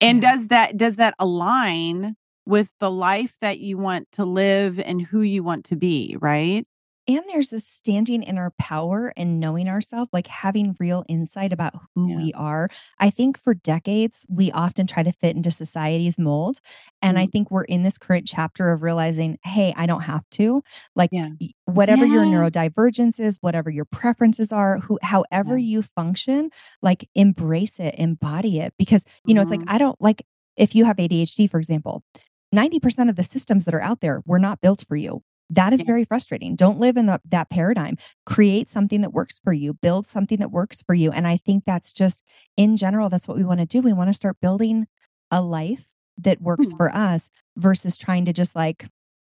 [0.00, 0.22] And Yeah.
[0.22, 2.16] does that does that align
[2.46, 6.66] with the life that you want to live and who you want to be, right?
[7.08, 11.74] And there's a standing in our power and knowing ourselves, like, having real insight about
[11.94, 12.14] who Yeah.
[12.14, 12.68] we are.
[13.00, 16.60] I think for decades, we often try to fit into society's mold,
[17.00, 17.32] and I Mm.
[17.32, 20.62] think we're in this current chapter of realizing, "Hey, I don't have to."
[20.94, 21.28] Like, Yeah.
[21.64, 22.26] whatever your Yeah.
[22.26, 26.50] neurodivergence is, whatever your preferences are, who however you function,
[26.82, 29.68] like, embrace it, embody it, because, you know, it's like, Mhm.
[29.68, 30.22] I don't like,
[30.56, 32.04] if you have ADHD, for example,
[32.52, 35.22] 90% of the systems that are out there were not built for you.
[35.52, 36.56] That is very frustrating.
[36.56, 37.96] Don't live in the that paradigm.
[38.26, 39.74] Create something that works for you.
[39.74, 42.22] Build something that works for you, and I think that's just
[42.56, 43.82] in general, that's what we wanna do.
[43.82, 44.86] We wanna start building
[45.30, 45.86] a life
[46.18, 46.76] that works Mhm.
[46.78, 48.86] for us versus trying to just, like,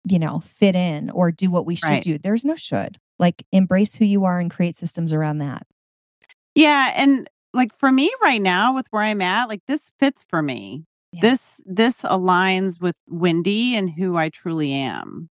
[0.10, 2.04] you know, fit in or do what we should Right.
[2.04, 2.18] do.
[2.20, 3.00] There's no should.
[3.20, 5.68] Like, embrace who you are and create systems around that.
[6.56, 10.42] Yeah, and, like, for me right now with where I'm at, like, this fits for
[10.42, 10.86] me.
[11.12, 11.22] Yeah.
[11.22, 15.30] This this aligns with Wendy and who I truly am.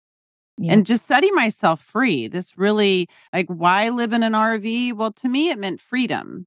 [0.59, 0.73] Yeah.
[0.73, 2.27] And just setting myself free.
[2.29, 4.95] This really like, why live in an RV?
[4.95, 6.47] Well, to me, it meant freedom.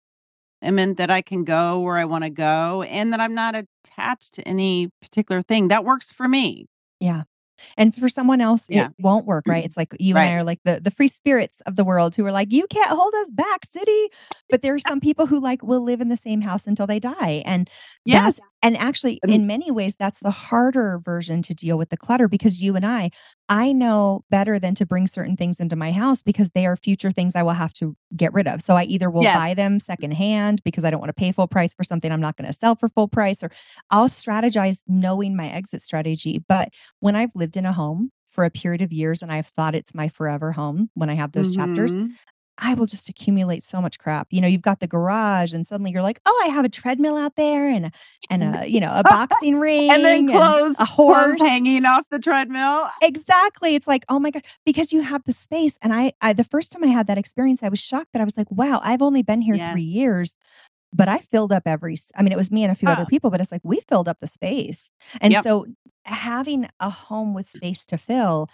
[0.61, 3.55] It meant that I can go where I want to go and that I'm not
[3.55, 5.69] attached to any particular thing.
[5.69, 6.67] That works for me.
[6.99, 7.23] Yeah.
[7.77, 8.87] And for someone else, Yeah.
[8.87, 9.59] it won't work, right?
[9.59, 9.65] Mm-hmm.
[9.67, 12.25] It's like you and I are like the the free spirits of the world who
[12.25, 14.09] are like, you can't hold us back, city.
[14.49, 16.99] But there are some people who like will live in the same house until they
[16.99, 17.43] die.
[17.45, 17.69] And
[18.05, 18.39] Yes.
[18.63, 22.27] And actually And- in many ways that's the harder version to deal with the clutter
[22.27, 23.09] because you and I,
[23.49, 27.11] I know better than to bring certain things into my house because they are future
[27.11, 28.61] things I will have to get rid of.
[28.61, 29.35] So I either will Yes.
[29.37, 32.37] buy them secondhand because I don't want to pay full price for something I'm not
[32.37, 33.51] going to sell for full price or
[33.89, 36.39] I'll strategize knowing my exit strategy.
[36.47, 36.69] But
[36.99, 39.93] when I've lived in a home for a period of years and I've thought it's
[39.93, 42.11] my forever home, when I have those chapters, Mhm.
[42.61, 44.27] I will just accumulate so much crap.
[44.31, 47.17] You know, you've got the garage and suddenly you're like, "Oh, I have a treadmill
[47.17, 47.91] out there and a
[48.29, 52.07] and a, you know, a boxing ring And then clothes, a clothes horse." hanging off
[52.09, 52.89] the treadmill.
[53.03, 53.73] Exactly.
[53.75, 56.71] It's like, "Oh my god," because you have the space and I I the first
[56.71, 59.23] time I had that experience, I was shocked that I was like, "Wow, I've only
[59.23, 59.57] been here.
[59.57, 60.35] 3 years."
[60.93, 63.07] But I filled up every I mean, it was me and a few other Oh.
[63.07, 64.91] people, but it's like we filled up the space.
[65.21, 65.39] And Yep.
[65.39, 65.67] so
[66.05, 68.49] having a home with space to fill,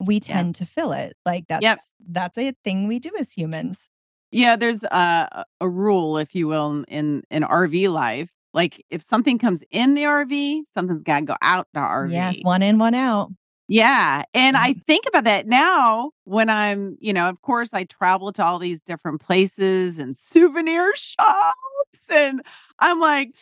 [0.00, 1.16] we tend to fill it.
[1.24, 1.62] Like that's
[2.08, 3.88] that's a thing we do as humans.
[4.30, 8.30] Yeah, there's a a rule, if you will, in in RV life.
[8.52, 12.12] Like if something comes in the RV, something's got to go out the RV.
[12.12, 13.30] Yes, one in, one out.
[13.66, 14.24] Yeah.
[14.34, 14.84] And I Mhm.
[14.84, 18.82] think about that now when I'm, you know, of course, I travel to all these
[18.82, 22.02] different places and souvenir shops.
[22.10, 22.42] And
[22.78, 23.34] I'm like,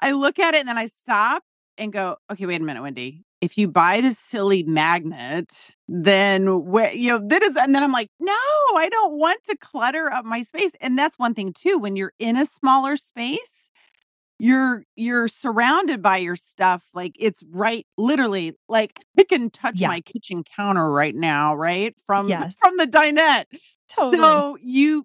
[0.00, 1.42] I look at it and then I stop
[1.76, 3.24] and go, okay, wait a minute, Wendy.
[3.40, 7.92] If you buy this silly magnet, then where, you know, that is, and then I'm
[7.92, 10.72] like, no, I don't want to clutter up my space.
[10.80, 11.78] And that's one thing too.
[11.78, 13.70] When you're in a smaller space,
[14.38, 19.88] you're you're surrounded by your stuff like it's right literally like i can touch Yeah.
[19.88, 22.54] my kitchen counter right now right from Yes.
[22.58, 23.46] from the dinette
[23.88, 24.20] Totally.
[24.20, 25.04] so you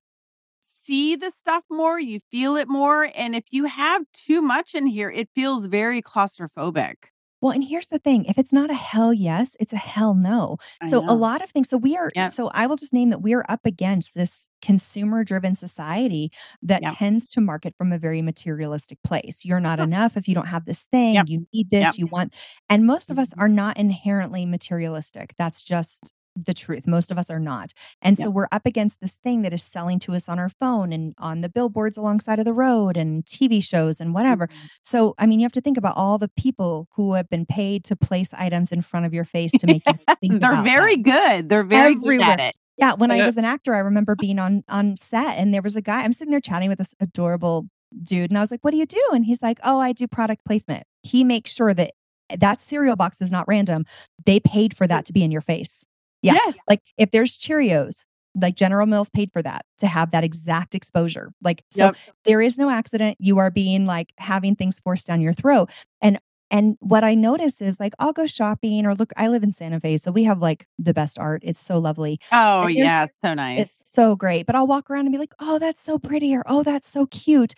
[0.62, 4.86] see the stuff more you feel it more and if you have too much in
[4.88, 6.96] here it feels very claustrophobic
[7.42, 10.58] Well, and here's the thing, if it's not a hell yes, it's a hell no.
[10.80, 12.30] I So a lot of things so we are Yep.
[12.30, 16.86] so I will just name that we are up against this consumer driven society that
[16.86, 16.98] Yep.
[17.00, 19.44] tends to market from a very materialistic place.
[19.44, 19.88] You're not Sure.
[19.88, 22.36] enough if you don't have this thing, you need this, you want
[22.70, 23.40] and most of us Mhm.
[23.40, 25.34] are not inherently materialistic.
[25.40, 26.88] That's just the truth.
[26.88, 27.74] Most of us are not.
[28.02, 30.94] And so we're up against this thing that is selling to us on our phone
[30.94, 34.48] and on the billboards alongside of the road and TV shows and whatever.
[34.48, 34.52] Mhm.
[34.84, 37.84] So, I mean, you have to think about all the people who have been paid
[37.86, 41.04] to place items in front of your face to make you think they're very that.
[41.04, 44.40] good they're very good at it Yeah, when I was an actor, I remember being
[44.40, 47.68] on on set and there was a guy I'm sitting there chatting with this adorable
[48.04, 50.08] dude and I was like, "What do you do?" And he's like, "Oh, I do
[50.08, 51.92] product placement." He makes sure that
[52.40, 53.86] that cereal box is not random.
[54.26, 55.84] They paid for that to be in your face.
[56.22, 56.34] Yeah.
[56.34, 58.06] yes Like if there's Cheerios,
[58.40, 61.32] like General Mills paid for that to have that exact exposure.
[61.44, 61.96] Like so Yep.
[62.26, 63.18] there is no accident.
[63.20, 65.70] You are being like having things forced down your throat.
[66.02, 69.52] And and what I notice is like I'll go shopping or look, I live in
[69.54, 71.42] Santa Fe, so we have like the best art.
[71.46, 72.20] It's so lovely.
[72.32, 74.46] oh yeah so nice It's so great.
[74.46, 77.06] But I'll walk around and be like, oh, that's so pretty, or oh, that's so
[77.08, 77.54] cute.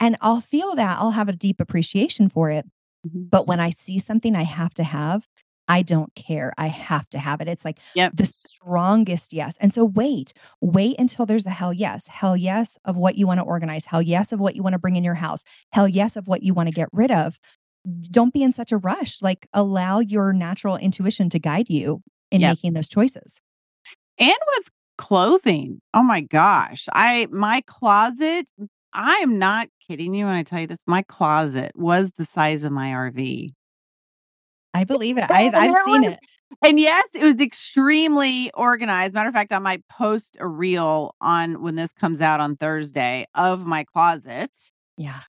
[0.00, 0.98] And I'll feel that.
[1.00, 2.64] I'll have a deep appreciation for it.
[3.06, 3.30] Mhm.
[3.30, 5.26] But when I see something I have to have,
[5.68, 6.52] I don't care.
[6.58, 7.48] I have to have it.
[7.48, 8.12] It's like Yep.
[8.16, 9.56] the strongest yes.
[9.60, 12.06] And so wait, wait until there's a hell yes.
[12.08, 13.84] Hell yes of what you want to organize.
[13.86, 15.44] Hell yes of what you want to bring in your house.
[15.72, 17.38] Hell yes of what you want to get rid of.
[18.10, 19.22] Don't be in such a rush.
[19.22, 22.50] Like allow your natural intuition to guide you in Yep.
[22.56, 23.40] making those choices.
[24.18, 28.50] and with clothing oh my gosh i my closet
[28.92, 32.64] i am not kidding you when i tell you this my closet was the size
[32.64, 33.52] of my rv
[34.74, 35.24] I believe it.
[35.30, 36.18] I've, I've seen it.
[36.62, 41.60] and yes it was extremely organized matter of fact i might post a reel on
[41.62, 44.50] when this comes out on thursday of my closet
[44.96, 45.20] Yeah.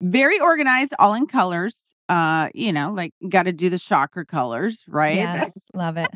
[0.00, 1.76] very organized all in colors
[2.08, 5.52] uh you know like got to do the shocker colors right Yes.
[5.74, 6.08] Love it.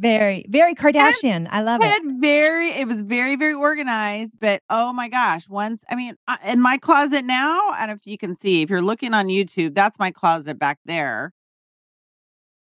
[0.00, 1.46] Very, very Kardashian.
[1.48, 2.02] I love it.
[2.20, 6.76] very it was very very organized but oh my gosh once i mean in my
[6.78, 10.58] closet now and if you can see if you're looking on youtube that's my closet
[10.58, 11.32] back there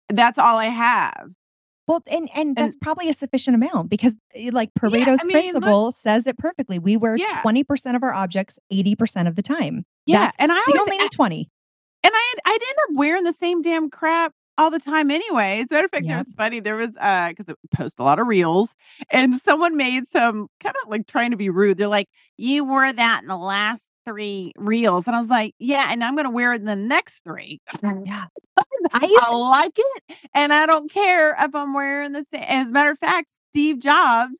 [0.09, 1.29] that's all i have
[1.87, 5.53] Well, and and that's probably a sufficient amount because eh, like Pareto's I mean, look-
[5.63, 6.79] principle says it perfectly.
[6.79, 7.41] We wear Yeah.
[7.45, 9.85] 20% of our objects 80% of the time.
[10.05, 11.49] yeah That's- and i So always only need 20.
[12.03, 15.59] and I had, I'd end up wearing the same damn crap all the time anyway.
[15.59, 16.59] As a matter of fact, it was funny.
[16.61, 18.73] There was uh because I post a lot of reels
[19.11, 21.77] and someone made some kind of like trying to be rude.
[21.77, 25.07] They're like, You wore that in the last three reels.
[25.07, 27.61] And I was like, Yeah, and I'm gonna wear it in the next three.
[27.77, 28.05] Mm.
[28.05, 28.25] Yeah.
[28.93, 30.17] I used I to, like it.
[30.33, 32.43] And I don't care if I'm wearing the same.
[32.47, 34.37] As a matter of fact, Steve Jobs,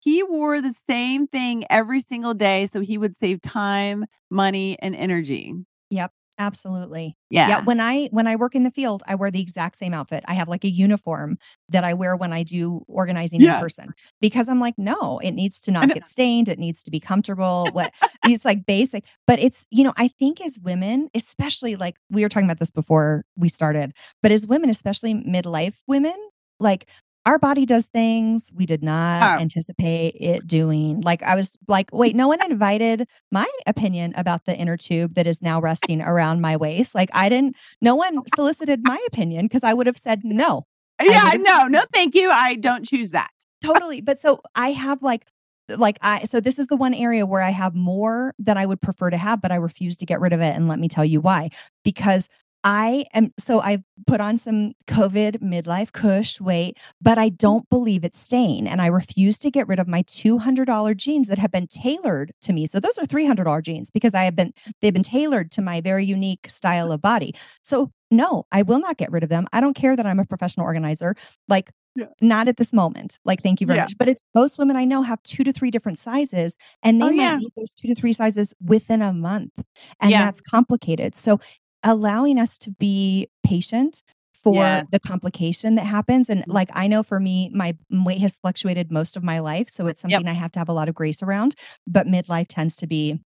[0.00, 4.94] he wore the same thing every single day so he would save time, money, and
[4.94, 5.52] energy.
[5.90, 6.12] Yep.
[6.38, 7.16] Absolutely.
[7.30, 7.48] Yeah.
[7.48, 10.22] Yeah, when I when I work in the field, I wear the exact same outfit.
[10.28, 11.38] I have like a uniform
[11.70, 15.60] that I wear when I do organizing in person because I'm like, no, it needs
[15.62, 16.48] to not get stained.
[16.48, 17.70] It needs to be comfortable.
[17.72, 22.22] What it's like basic, but it's, you know, I think as women, especially like we
[22.22, 26.16] were talking about this before we started, but as women, especially midlife women,
[26.60, 26.86] like
[27.26, 29.42] our body does things we did not Oh.
[29.42, 31.00] anticipate it doing.
[31.02, 35.26] Like I was like, wait, no one invited my opinion about the inner tube that
[35.26, 36.94] is now resting around my waist.
[36.94, 40.62] Like I didn't, no one solicited my opinion because I would have said no.
[41.02, 42.30] Yeah, no, no, thank you.
[42.30, 43.30] I don't choose that.
[43.62, 44.00] Totally.
[44.00, 45.26] But so I have like,
[45.68, 48.80] like I, so this is the one area where I have more that I would
[48.80, 50.54] prefer to have, but I refuse to get rid of it.
[50.54, 51.50] And let me tell you why.
[51.84, 52.28] Because
[52.68, 57.38] I am, so I put on some COVID midlife cush weight, but I mm.
[57.38, 58.66] don't believe it's staying.
[58.66, 62.52] And I refuse to get rid of my $200 jeans that have been tailored to
[62.52, 62.66] me.
[62.66, 64.52] So those are $300 jeans because I have been,
[64.82, 66.94] they've been tailored to my very unique style mm.
[66.94, 67.36] of body.
[67.62, 69.46] So no, I will not get rid of them.
[69.52, 71.14] I don't care that I'm a professional organizer.
[71.48, 72.06] Like, Yeah.
[72.20, 73.18] not at this moment.
[73.24, 73.84] Like, thank you very Yeah.
[73.84, 73.96] much.
[73.96, 77.12] But it's most women I know have two to three different sizes, and oh, they
[77.12, 77.36] Oh, might yeah.
[77.38, 79.52] need those two to three sizes within a month.
[80.00, 81.14] And that's complicated.
[81.16, 81.40] So
[81.84, 84.02] allowing us to be patient
[84.34, 84.90] for Yes.
[84.90, 86.28] the complication that happens.
[86.28, 86.52] And Mhm.
[86.52, 89.68] like I know for me, my weight has fluctuated most of my life.
[89.70, 90.22] So it's Yep.
[90.22, 91.54] something I have to have a lot of grace around.
[91.86, 93.20] But midlife tends to be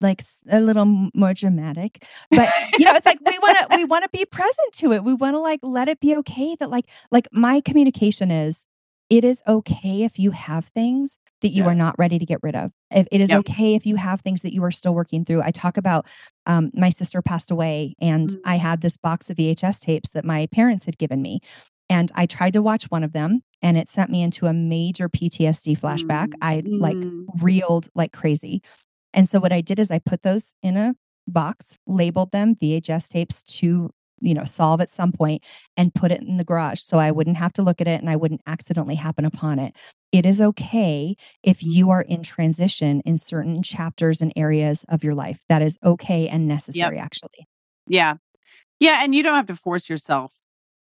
[0.00, 4.04] like a little more dramatic but you know it's like we want to we want
[4.04, 6.84] to be present to it we want to like let it be okay that like
[7.10, 8.66] like my communication is
[9.10, 11.70] it is okay if you have things that you Yeah.
[11.70, 13.38] are not ready to get rid of If- it is Yep.
[13.40, 16.06] okay if you have things that you are still working through i talk about
[16.46, 18.40] um, my sister passed away and Mm.
[18.44, 21.40] i had this box of vhs tapes that my parents had given me
[21.90, 25.08] and i tried to watch one of them and it sent me into a major
[25.08, 26.34] ptsd flashback Mm.
[26.42, 27.24] i like Mm.
[27.40, 28.62] reeled like crazy
[29.14, 30.94] and so what I did is I put those in a
[31.26, 35.42] box, labeled them VHS tapes to, you know, solve at some point
[35.78, 38.10] and put it in the garage so I wouldn't have to look at it and
[38.10, 39.74] I wouldn't accidentally happen upon it.
[40.10, 45.14] It is okay if you are in transition in certain chapters and areas of your
[45.14, 45.40] life.
[45.48, 47.46] That is okay and necessary actually.
[47.86, 48.14] Yeah.
[48.80, 49.00] Yeah.
[49.02, 50.34] And you don't have to force yourself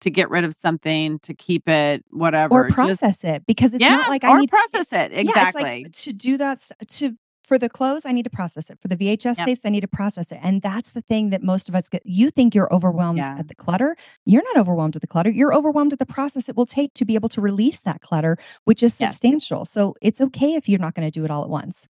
[0.02, 2.52] to get rid of something, to keep it, whatever.
[2.52, 5.12] Or Just- process it because it's yeah, not like I or need process it.
[5.12, 5.62] Yeah, Exactly.
[5.62, 8.78] like to do that to for the clothes, I need to process it.
[8.80, 9.46] For the VHS Yep.
[9.46, 10.38] tapes, I need to process it.
[10.42, 12.02] And that's the thing that most of us get.
[12.04, 13.36] You think you're overwhelmed Yeah.
[13.38, 13.96] at the clutter.
[14.24, 15.30] You're not overwhelmed at the clutter.
[15.30, 18.36] You're overwhelmed at the process it will take to be able to release that clutter,
[18.64, 19.12] which is Yes.
[19.14, 19.64] substantial.
[19.64, 21.88] So it's okay if you're not going to do it all at once.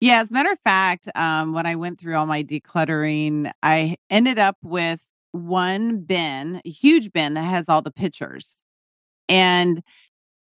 [0.00, 3.96] Yeah, as a matter of fact, um, when I went through all my decluttering, I
[4.10, 8.64] ended up with one bin, a huge bin that has all the pictures.
[9.28, 9.82] And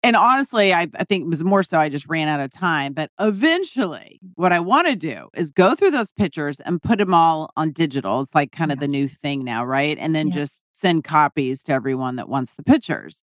[0.05, 2.93] and honestly, I, I think it was more so I just ran out of time.
[2.93, 7.13] But eventually, what I want to do is go through those pictures and put them
[7.15, 8.21] all on digital.
[8.21, 8.81] It's like kind of Yeah.
[8.83, 9.97] the new thing now, right?
[9.99, 10.35] And then Yeah.
[10.35, 13.23] just send copies to everyone that wants the pictures.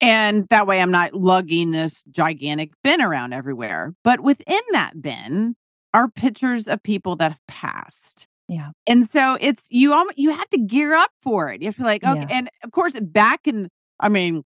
[0.00, 3.94] And that way I'm not lugging this gigantic bin around everywhere.
[4.04, 5.56] But within that bin
[5.92, 8.28] are pictures of people that have passed.
[8.48, 8.70] Yeah.
[8.86, 11.62] And so it's you almo you have to gear up for it.
[11.62, 12.20] You have to be like, okay.
[12.20, 12.26] Yeah.
[12.30, 13.68] And of course, back in
[14.00, 14.42] I mean,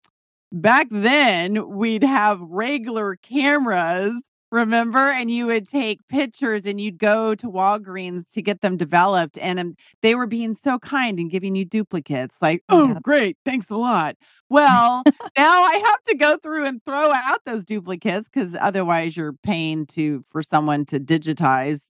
[0.52, 4.98] back then we'd have regular cameras, remember?
[4.98, 9.38] And you would take pictures and you'd go to Walgreens to get them developed.
[9.38, 13.02] And um, they were being so kind and giving you duplicates, like, oh, Yep.
[13.02, 14.16] great, thanks a lot.
[14.50, 15.04] Well,
[15.36, 19.84] now I have to go through and throw out those duplicates because otherwise you're paying
[19.88, 21.88] to for someone to digitize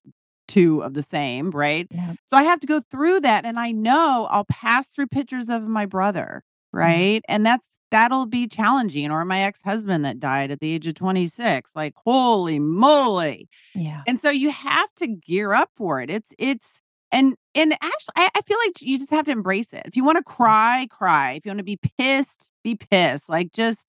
[0.49, 1.87] two of the same, right?
[1.91, 2.15] Yeah.
[2.27, 5.69] So I have to go through that and I know I'll pass through pictures of
[5.69, 6.43] my brother,
[6.73, 7.23] right?
[7.29, 11.73] And that's that'll be challenging or my ex-husband that died at the age of 26.
[11.75, 13.49] Like holy moly.
[13.75, 14.03] Yeah.
[14.07, 16.11] And so you have to gear up for it.
[16.11, 19.83] It's it's and and actually I, I feel like you just have to embrace it.
[19.87, 20.37] If you want to mm.
[20.37, 21.33] cry, cry.
[21.33, 23.29] If you want to be pissed, be pissed.
[23.29, 23.87] Like just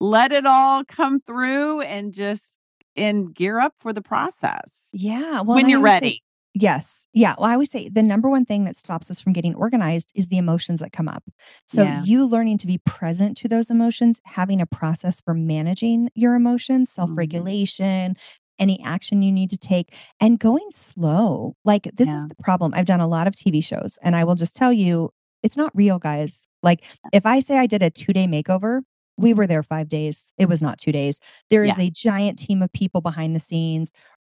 [0.00, 2.56] let it all come through and just
[2.96, 5.42] and gear up for the process Yeah.
[5.42, 6.22] Well, when you're ready.
[6.54, 7.06] Yes.
[7.12, 7.34] Yeah.
[7.38, 10.28] Well, I always say the number one thing that stops us from getting organized is
[10.28, 11.22] the emotions that come up.
[11.66, 12.02] So, Yeah.
[12.02, 16.88] you learning to be present to those emotions, having a process for managing your emotions,
[16.88, 16.94] mm-hmm.
[16.94, 18.16] self regulation,
[18.58, 21.54] any action you need to take, and going slow.
[21.64, 22.16] Like, this Yeah.
[22.16, 22.72] is the problem.
[22.74, 25.10] I've done a lot of TV shows, and I will just tell you,
[25.42, 26.46] it's not real, guys.
[26.62, 26.82] Like,
[27.12, 28.82] if I say I did a two day makeover,
[29.16, 29.38] we mm-hmm.
[29.38, 30.32] were there five days.
[30.36, 31.20] It was not two days.
[31.48, 31.84] There is Yeah.
[31.84, 33.92] a giant team of people behind the scenes.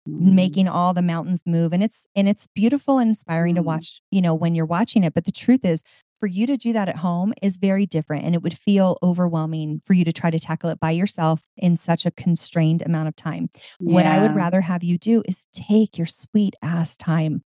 [0.06, 3.66] Making all the mountains move and it's and it's beautiful and inspiring to Mhm.
[3.66, 5.82] watch you know when you're watching it but the truth is
[6.18, 9.80] for you to do that at home is very different and it would feel overwhelming
[9.86, 13.16] for you to try to tackle it by yourself in such a constrained amount of
[13.16, 13.48] time.
[13.84, 17.42] What I would rather have you do is take your sweet ass time.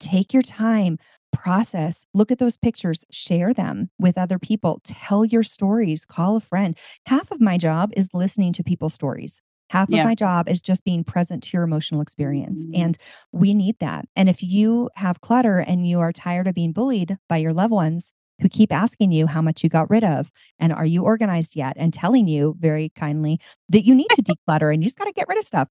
[0.00, 0.98] Take your time,
[1.32, 6.40] process, look at those pictures, share them with other people, tell your stories, call a
[6.40, 6.76] friend.
[7.06, 9.40] Half of my job is listening to people's stories.
[9.72, 12.66] Half of my job is just being present to your emotional experience.
[12.66, 12.78] Mhm.
[12.78, 12.98] And
[13.32, 14.06] we need that.
[14.16, 17.72] And if you have clutter and you are tired of being bullied by your loved
[17.72, 21.56] ones who keep asking you how much you got rid of and are you organized
[21.56, 23.38] yet and telling you very kindly
[23.70, 25.68] that you need to declutter and you just got to get rid of stuff.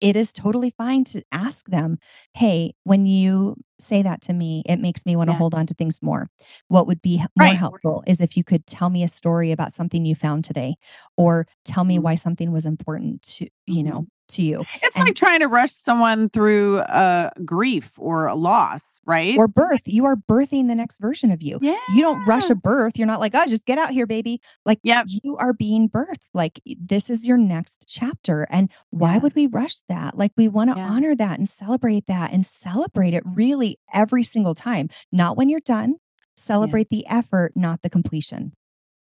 [0.00, 1.98] It is totally fine to ask them,
[2.34, 5.38] "Hey, when you say that to me, it makes me want to Yeah.
[5.38, 6.28] hold on to things more.
[6.68, 7.56] What would be more Right.
[7.56, 10.76] helpful is if you could tell me a story about something you found today
[11.16, 12.02] or tell me Mhm.
[12.02, 13.86] why something was important to, you Mhm.
[13.86, 18.34] know, to you." It's And like trying to rush someone through uh, grief or a
[18.34, 19.38] loss, right?
[19.38, 21.58] or birth, you are birthing the next version of you.
[21.62, 21.76] yeah.
[21.94, 22.98] You don't rush a birth.
[22.98, 25.06] You're not like, "Oh, just get out here, baby." Like Yep.
[25.22, 26.28] you are being birthed.
[26.34, 28.48] Like this is your next chapter.
[28.50, 29.18] And why Yeah.
[29.20, 30.18] would we rush that?
[30.18, 30.88] Like we want to Yeah.
[30.90, 34.88] honor that and celebrate that and celebrate it really every single time.
[35.10, 35.96] Not when you're done.
[36.36, 38.52] Celebrate the effort, not the completion.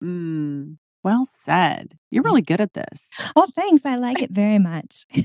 [0.03, 1.99] Mm, well said.
[2.11, 3.11] You're really good at this.
[3.37, 3.83] Oh, thanks.
[3.85, 5.07] I like it very much.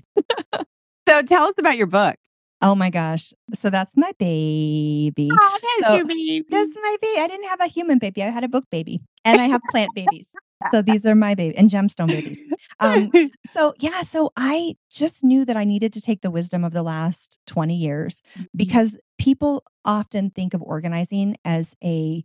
[1.09, 2.17] So tell us about your book.
[2.61, 3.33] Oh my gosh.
[3.55, 5.27] So that's my baby.
[5.31, 6.45] Oh, that's So, your baby.
[6.47, 7.19] That's my baby.
[7.19, 8.21] I didn't have a human baby.
[8.21, 9.01] I had a book baby.
[9.25, 10.27] And I have plant babies.
[10.71, 12.41] So these are my baby and gemstone babies.
[12.79, 13.11] Um,
[13.51, 16.83] so yeah, so I just knew that I needed to take the wisdom of the
[16.83, 18.21] last 20 years
[18.55, 22.23] because people often think of organizing as a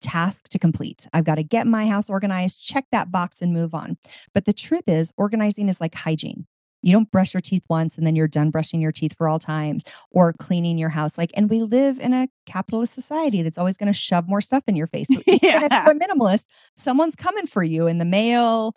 [0.00, 1.06] task to complete.
[1.12, 3.96] I've got to get my house organized, check that box and move on.
[4.34, 6.46] But the truth is, organizing is like hygiene.
[6.82, 9.38] You don't brush your teeth once and then you're done brushing your teeth for all
[9.38, 11.18] times or cleaning your house.
[11.18, 14.64] Like, and we live in a capitalist society that's always going to shove more stuff
[14.66, 15.10] in your face.
[15.12, 15.80] So even if Yeah.
[15.82, 16.44] you're a minimalist,
[16.76, 18.74] someone's coming for you in the mail,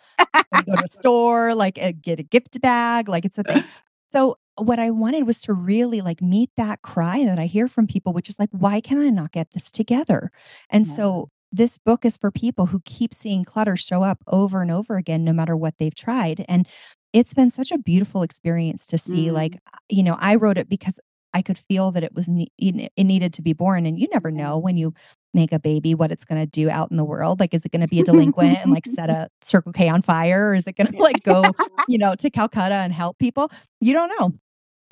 [0.66, 3.64] go to a store, like uh, get a gift bag, like it's a thing.
[4.12, 7.86] So what I wanted was to really like meet that cry that I hear from
[7.86, 10.30] people, which is like, why can I not get this together?
[10.68, 10.94] And Yeah.
[10.94, 14.96] so this book is for people who keep seeing clutter show up over and over
[14.96, 16.44] again, no matter what they've tried.
[16.48, 16.66] And
[17.12, 19.32] it's been such a beautiful experience to see, Mm.
[19.32, 19.58] like,
[19.88, 21.00] you know, I wrote it because
[21.32, 23.86] I could feel that it was, ne- it needed to be born.
[23.86, 24.94] And you never know when you
[25.32, 27.38] make a baby what it's going to do out in the world.
[27.38, 30.02] Like, is it going to be a delinquent and like set a Circle K on
[30.02, 30.50] fire?
[30.50, 31.42] Or is it going to like go,
[31.88, 33.50] you know, to Calcutta and help people?
[33.80, 34.32] You don't know.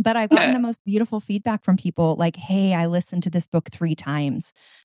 [0.00, 3.48] But I've gotten the most beautiful feedback from people like, hey, I listened to this
[3.48, 4.52] book three times.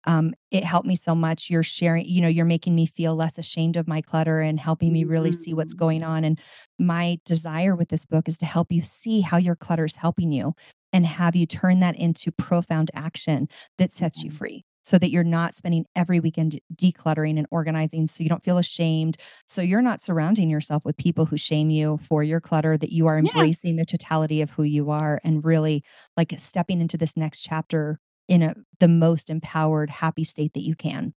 [0.07, 1.49] Um, it helped me so much.
[1.51, 4.93] You're sharing, you know, you're making me feel less ashamed of my clutter and helping
[4.93, 6.25] me really see what's going on.
[6.25, 6.41] And
[6.79, 10.33] my desire with this book is to help you see how your clutter is helping
[10.33, 10.55] you
[10.93, 13.49] and have you turn that into profound action
[13.79, 18.23] that sets you free so that you're not spending every weekend decluttering and organizing so
[18.23, 22.25] you don't feel ashamed so you're not surrounding yourself with people who shame you for
[22.25, 23.31] your clutter that you are Yeah.
[23.31, 25.85] embracing the totality of who you are and really
[26.17, 27.99] like stepping into this next chapter
[28.29, 31.15] in a the most empowered happy state that you can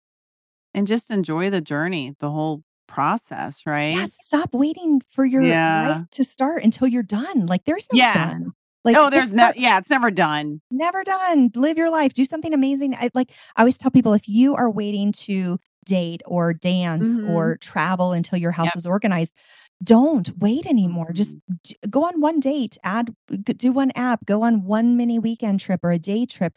[0.74, 3.96] And just enjoy the journey, the whole process, right?
[3.96, 5.88] yeah stop waiting for your Yeah.
[5.88, 8.12] life to start until you're done like there's no Yeah.
[8.12, 8.52] done
[8.84, 10.60] like oh, there's no, yeah, it's never done.
[10.70, 11.50] never done.
[11.54, 12.12] Live your life.
[12.12, 12.94] Do something amazing.
[12.94, 17.28] I like I always tell people if you are waiting to date or dance Mhm.
[17.28, 18.76] or travel until your house Yep.
[18.76, 19.34] is organized,
[19.82, 21.12] don't wait anymore.
[21.14, 23.14] Just d- go on one date, add
[23.56, 26.54] do one app, go on one mini weekend trip or a day trip.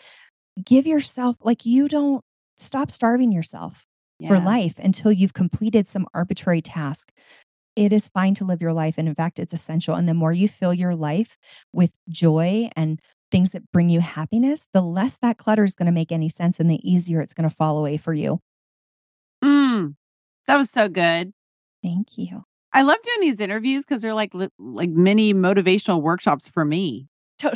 [0.63, 2.23] Give yourself like you don't
[2.57, 3.85] stop starving yourself
[4.29, 7.11] for life until you've completed some arbitrary task.
[7.75, 8.95] It is fine to live your life.
[8.97, 9.93] And in fact, it's essential.
[9.93, 11.37] And the more you fill your life
[11.71, 12.99] with joy and
[13.31, 16.59] things that bring you happiness, the less that clutter is going to make any sense
[16.59, 18.39] and the easier it's going to fall away for you.
[19.43, 19.95] Mm,
[20.47, 21.33] that was so good.
[21.83, 22.43] Thank you.
[22.73, 27.07] I love doing these interviews because they're like li- like mini motivational workshops for me.
[27.39, 27.55] To-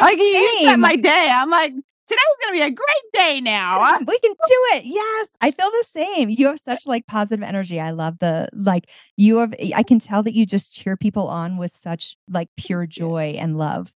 [0.00, 1.28] Like you you set my day.
[1.32, 1.72] I'm like,
[2.06, 3.98] today's gonna be a great day now.
[3.98, 4.84] We can do it.
[4.84, 5.28] Yes.
[5.40, 6.28] I feel the same.
[6.30, 7.80] You have such like positive energy.
[7.80, 11.56] I love the like you have I can tell that you just cheer people on
[11.56, 13.92] with such like pure joy and love.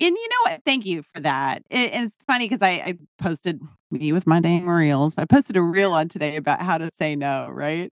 [0.00, 0.62] And you know what?
[0.64, 1.62] Thank you for that.
[1.70, 3.60] It, it's funny because I, I posted
[3.92, 5.16] me with my dang reels.
[5.16, 7.88] I posted a reel on today about how to say no, right?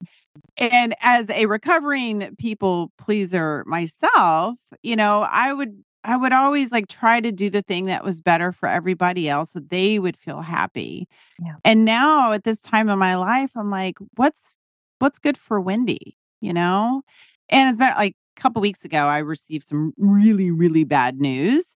[0.58, 6.88] And as a recovering people pleaser myself, you know, I would I would always like
[6.88, 10.42] try to do the thing that was better for everybody else so they would feel
[10.42, 11.08] happy.
[11.44, 11.56] Yeah.
[11.66, 14.58] And now at this time of my life, I'm like, what's
[15.00, 17.02] what's good for Wendy, you know?
[17.50, 21.76] And it's been like a couple weeks ago, I received some really, really bad news.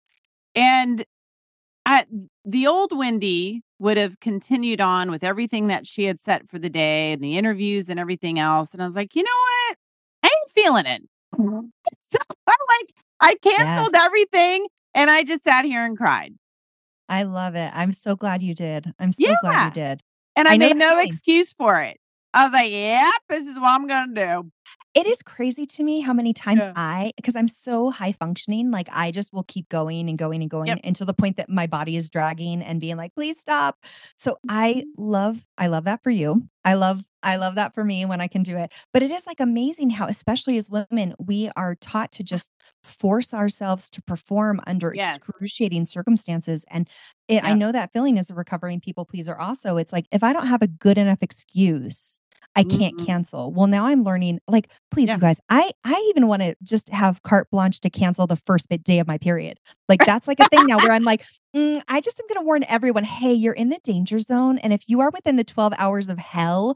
[0.55, 1.03] And
[1.85, 2.07] at
[2.45, 6.69] the old Wendy would have continued on with everything that she had set for the
[6.69, 8.73] day and the interviews and everything else.
[8.73, 9.77] And I was like, you know what?
[10.23, 11.03] I ain't feeling it.
[11.35, 11.67] Mm-hmm.
[12.11, 14.03] So I'm like, I canceled Yes.
[14.03, 16.33] everything and I just sat here and cried.
[17.07, 17.71] I love it.
[17.73, 18.93] I'm so glad you did.
[18.99, 20.01] I'm so glad you did.
[20.35, 21.97] And I, I made no excuse for it.
[22.33, 24.51] I was like, yep, this is what I'm going to do.
[24.93, 26.73] It is crazy to me how many times Yeah.
[26.75, 30.51] I, because I'm so high functioning, like I just will keep going and going and
[30.51, 30.79] going Yep.
[30.83, 33.77] until the point that my body is dragging and being like, please stop.
[34.17, 35.01] So I mm-hmm.
[35.01, 36.49] love, I love that for you.
[36.65, 38.71] I love, I love that for me when I can do it.
[38.93, 42.51] But it is like amazing how, especially as women, we are taught to just
[42.83, 45.17] force ourselves to perform under Yes.
[45.17, 46.65] excruciating circumstances.
[46.69, 46.89] And
[47.29, 49.77] it, I know that feeling as a recovering people pleaser also.
[49.77, 52.19] It's like, if I don't have a good enough excuse,
[52.55, 53.05] I can't Mhm.
[53.05, 53.51] cancel.
[53.51, 55.15] Well, now I'm learning, like, please, Yeah.
[55.15, 58.69] you guys, I I even want to just have carte blanche to cancel the first
[58.69, 59.59] bit day of my period.
[59.89, 61.23] Like that's like a thing now where I'm like,
[61.55, 64.73] "Mm, I just am going to warn everyone, hey, you're in the danger zone, and
[64.73, 66.75] if you are within the 12 hours of hell,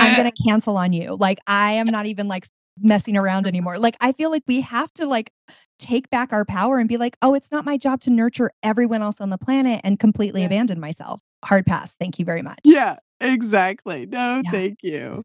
[0.00, 1.16] I'm going to cancel on you.
[1.16, 2.48] Like I am not even like
[2.80, 3.78] messing around anymore.
[3.78, 5.30] Like I feel like we have to like
[5.78, 9.02] take back our power and be like, oh, it's not my job to nurture everyone
[9.02, 10.46] else on the planet and completely Yeah.
[10.46, 11.20] abandon myself.
[11.44, 11.94] Hard pass.
[11.94, 12.60] Thank you very much.
[12.64, 14.06] Yeah, exactly.
[14.06, 14.50] No, Yeah.
[14.50, 15.24] thank you.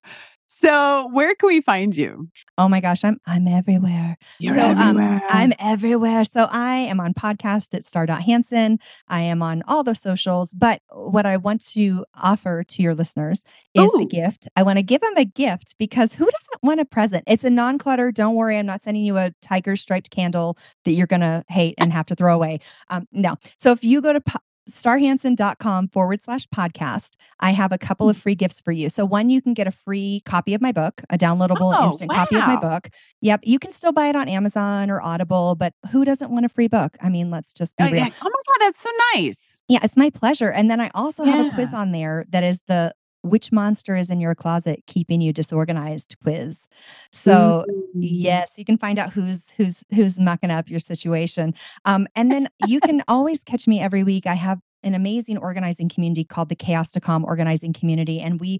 [0.49, 2.29] So, where can we find you?
[2.57, 4.17] Oh my gosh, I'm I'm everywhere.
[4.39, 5.21] You're so um, everywhere.
[5.29, 6.23] I'm everywhere.
[6.23, 8.79] So I am on podcast at star.hansen.
[9.09, 10.53] I am on all the socials.
[10.53, 13.43] But what I want to offer to your listeners
[13.75, 14.47] is a gift.
[14.55, 17.25] I want to give them a gift because who doesn't want a present?
[17.27, 18.11] It's a non-clutter.
[18.13, 21.91] Don't worry, I'm not sending you a tiger striped candle that you're gonna hate and
[21.91, 22.61] have to throw away.
[22.89, 23.35] Um, no.
[23.59, 24.39] So if you go to po-
[24.69, 28.11] starhansen.com forward slash podcast, I have a couple Mm.
[28.11, 28.89] of free gifts for you.
[28.89, 32.11] So one, you can get a free copy of my book, a downloadable Oh, instant
[32.11, 32.89] copy of my book.
[33.21, 33.41] Yep.
[33.43, 36.67] You can still buy it on Amazon or Audible, but who doesn't want a free
[36.67, 36.97] book?
[37.01, 37.95] I mean, let's just be Oh, real.
[37.95, 38.09] yeah.
[38.21, 39.61] oh my God, that's so nice.
[39.67, 40.49] Yeah, it's my pleasure.
[40.51, 42.93] And then I also have a quiz on there that is the
[43.27, 46.67] which monster is in your closet keeping you disorganized quiz.
[47.11, 47.91] So Ooh.
[47.95, 51.53] yes, you can find out who's who's who's mucking up your situation.
[51.85, 54.25] Um, and then you can always catch me every week.
[54.27, 58.59] I have an amazing organizing community called the Chaos to Calm Organizing Community, and we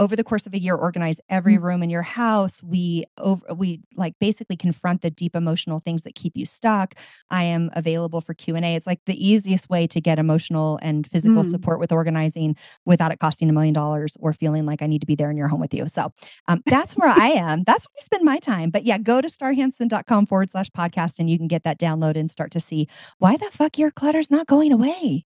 [0.00, 1.62] over the course of a year organize every Mm.
[1.62, 2.62] room in your house.
[2.62, 6.94] We over we like basically confront the deep emotional things that keep you stuck.
[7.30, 11.42] I am available for q&a it's like the easiest way to get emotional and physical
[11.42, 11.50] Mm.
[11.50, 15.06] support with organizing without it costing a million dollars or feeling like i need to
[15.06, 15.86] be there in your home with you.
[15.88, 16.12] So
[16.46, 17.64] um, that's where i am.
[17.64, 18.70] That's where i spend my time.
[18.70, 22.30] But yeah go to starhansen.com forward slash podcast and you can get that download and
[22.30, 22.86] start to see
[23.18, 25.24] why the fuck your clutter's not going away.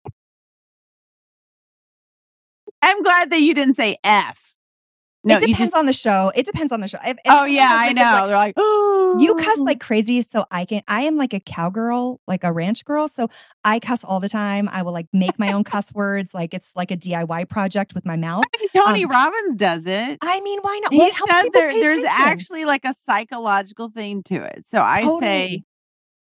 [2.83, 4.56] I'm glad that you didn't say F.
[5.27, 5.75] No, it depends just.
[5.75, 8.03] on the show it depends on the show If- if Oh yeah, I know.
[8.03, 10.83] like, They're like, oh, You cuss like crazy, so I can.
[10.89, 13.09] I am like a cowgirl, like a ranch girl.
[13.09, 13.29] So
[13.65, 14.69] I cuss all the time.
[14.71, 18.05] I will like make my own cuss words, like it's like a DIY project with
[18.07, 18.45] my mouth.
[18.75, 20.19] Tony um, Robbins does it.
[20.23, 20.93] I mean, why not?
[20.93, 22.27] He Well, it helps said there, there's attention.
[22.29, 24.65] actually like a psychological thing to it.
[24.69, 25.63] So I say,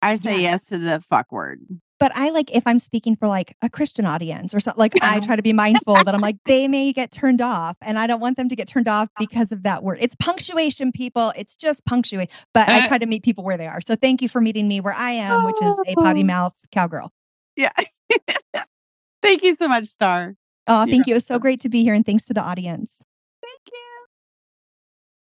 [0.01, 0.41] I say Yes.
[0.41, 1.59] yes to the fuck word.
[1.99, 4.79] But I like if I'm speaking for like a Christian audience or something.
[4.79, 7.99] Like I try to be mindful that I'm like they may get turned off, and
[7.99, 9.97] I don't want them to get turned off because of that word.
[10.01, 11.33] It's punctuation, people.
[11.35, 12.29] It's just punctuate.
[12.53, 12.87] But I Uh.
[12.87, 13.79] try to meet people where they are.
[13.85, 16.25] So thank you for meeting me where I am, which is a potty Oh.
[16.27, 17.11] mouth cowgirl.
[17.55, 17.71] Yeah.
[19.21, 20.35] Thank you so much, Star.
[20.67, 21.13] Oh, You're thank you.
[21.13, 22.91] It was so great to be here, and thanks to the audience.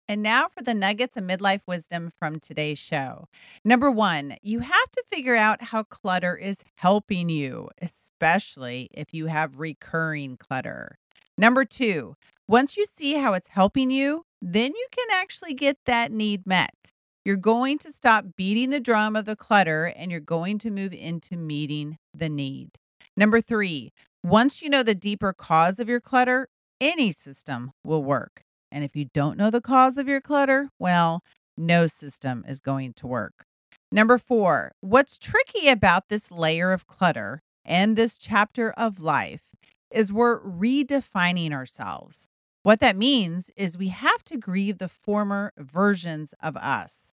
[0.09, 3.27] And now for the nuggets of midlife wisdom from today's show.
[3.65, 9.27] Number one, you have to figure out how clutter is helping you, especially if you
[9.27, 10.99] have recurring clutter.
[11.37, 12.15] Number two,
[12.47, 16.93] once you see how it's helping you, then you can actually get that need met.
[17.25, 20.93] You're going to stop beating the drum of the clutter and you're going to move
[20.93, 22.79] into meeting the need.
[23.17, 23.93] Number three,
[24.23, 26.49] once you know the deeper cause of your clutter,
[26.81, 28.46] any system will work.
[28.71, 31.23] And if you don't know the cause of your clutter, well,
[31.57, 33.47] no system is going to work.
[33.93, 39.55] Number four, what's tricky about this layer of clutter and this chapter of life
[39.91, 42.29] is we're redefining ourselves.
[42.63, 47.13] What that means is we have to grieve the former versions of us,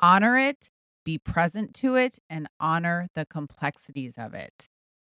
[0.00, 0.70] honor it,
[1.04, 4.68] be present to it, and honor the complexities of it.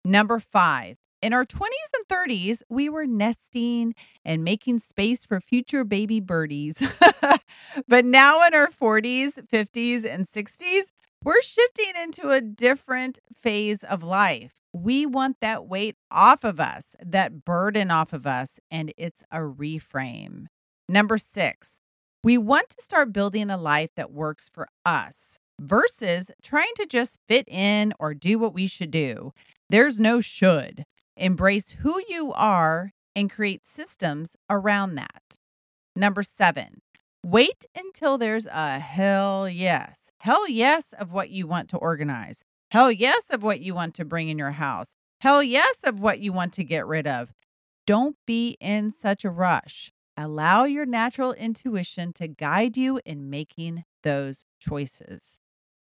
[0.03, 5.84] Number five, in our 20s and 30s, we were nesting and making space for future
[5.84, 6.82] baby birdies.
[7.88, 10.84] but now in our 40s, 50s, and 60s,
[11.24, 14.53] we're shifting into a different phase of life.
[14.74, 19.39] We want that weight off of us, that burden off of us, and it's a
[19.39, 20.45] reframe.
[20.88, 21.80] Number six,
[22.24, 27.20] we want to start building a life that works for us versus trying to just
[27.28, 29.32] fit in or do what we should do.
[29.70, 30.86] There's no should.
[31.18, 35.38] Embrace who you are and create systems around that.
[35.95, 36.82] Number seven,
[37.24, 40.11] wait until there's a hell yes.
[40.20, 42.43] Hell yes of what you want to organize.
[42.72, 44.93] Hell yes of what you want to bring in your house.
[45.22, 47.32] Hell yes of what you want to get rid of.
[47.88, 49.91] Don't be in such a rush.
[50.18, 55.39] Allow your natural intuition to guide you in making those choices.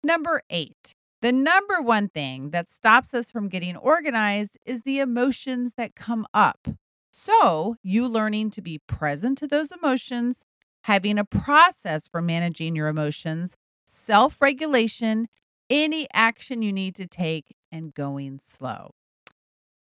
[0.03, 5.73] Number eight, the number one thing that stops us from getting organized is the emotions
[5.75, 6.67] that come up.
[7.11, 10.43] So, you learning to be present to those emotions,
[10.83, 13.55] having a process for managing your emotions,
[13.85, 15.27] self regulation,
[15.69, 18.91] any action you need to take, and going slow.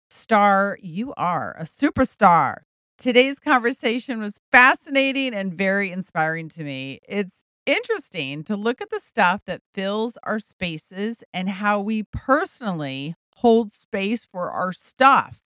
[0.10, 2.60] Star, you are a superstar.
[2.98, 7.00] Today's conversation was fascinating and very inspiring to me.
[7.08, 13.16] It's interesting to look at the stuff that fills our spaces and how we personally
[13.38, 15.42] hold space for our stuff.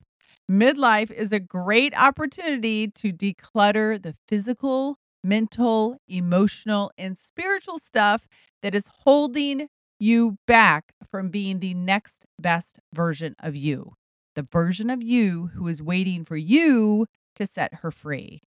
[0.50, 8.28] Midlife is a great opportunity to declutter the physical, mental, emotional, and spiritual stuff
[8.62, 9.68] that is holding
[10.00, 13.94] you back from being the next best version of you,
[14.36, 18.42] the version of you who is waiting for you to set her free.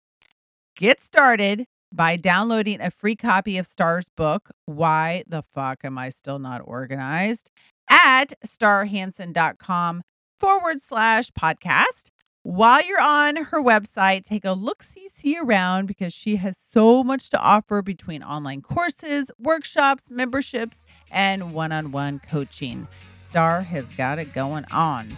[0.76, 6.10] Get started by downloading a free copy of Star's book, Why the Fuck Am I
[6.10, 7.50] Still Not Organized,
[7.88, 10.02] at starhansen.com
[10.38, 12.10] forward slash podcast.
[12.42, 17.04] While you're on her website, take a look see see around because she has so
[17.04, 20.80] much to offer between online courses, workshops, memberships,
[21.10, 22.88] and one on one coaching.
[23.18, 25.08] Star has got it going on.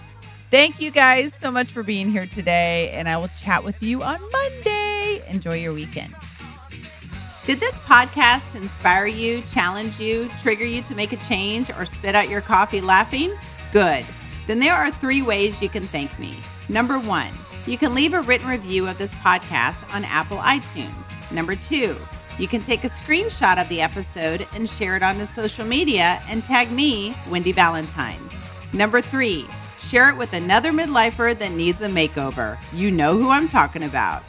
[0.50, 4.02] Thank you guys so much for being here today, and I will chat with you
[4.02, 5.22] on Monday.
[5.30, 6.12] Enjoy your weekend.
[7.44, 12.14] Did this podcast inspire you, challenge you, trigger you to make a change, or spit
[12.14, 13.32] out your coffee laughing?
[13.72, 14.04] Good.
[14.46, 16.36] Then there are three ways you can thank me.
[16.68, 17.30] Number one,
[17.66, 21.32] you can leave a written review of this podcast on Apple iTunes.
[21.32, 21.96] Number two,
[22.38, 26.44] you can take a screenshot of the episode and share it onto social media and
[26.44, 28.20] tag me, Wendy Valentine.
[28.72, 29.46] Number three,
[29.80, 32.56] share it with another midlifer that needs a makeover.
[32.72, 34.22] You know who I'm talking about.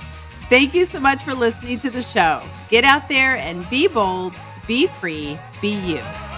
[0.49, 2.41] Thank you so much for listening to the show.
[2.73, 4.33] Get out there and be bold,
[4.65, 6.32] be free, be you.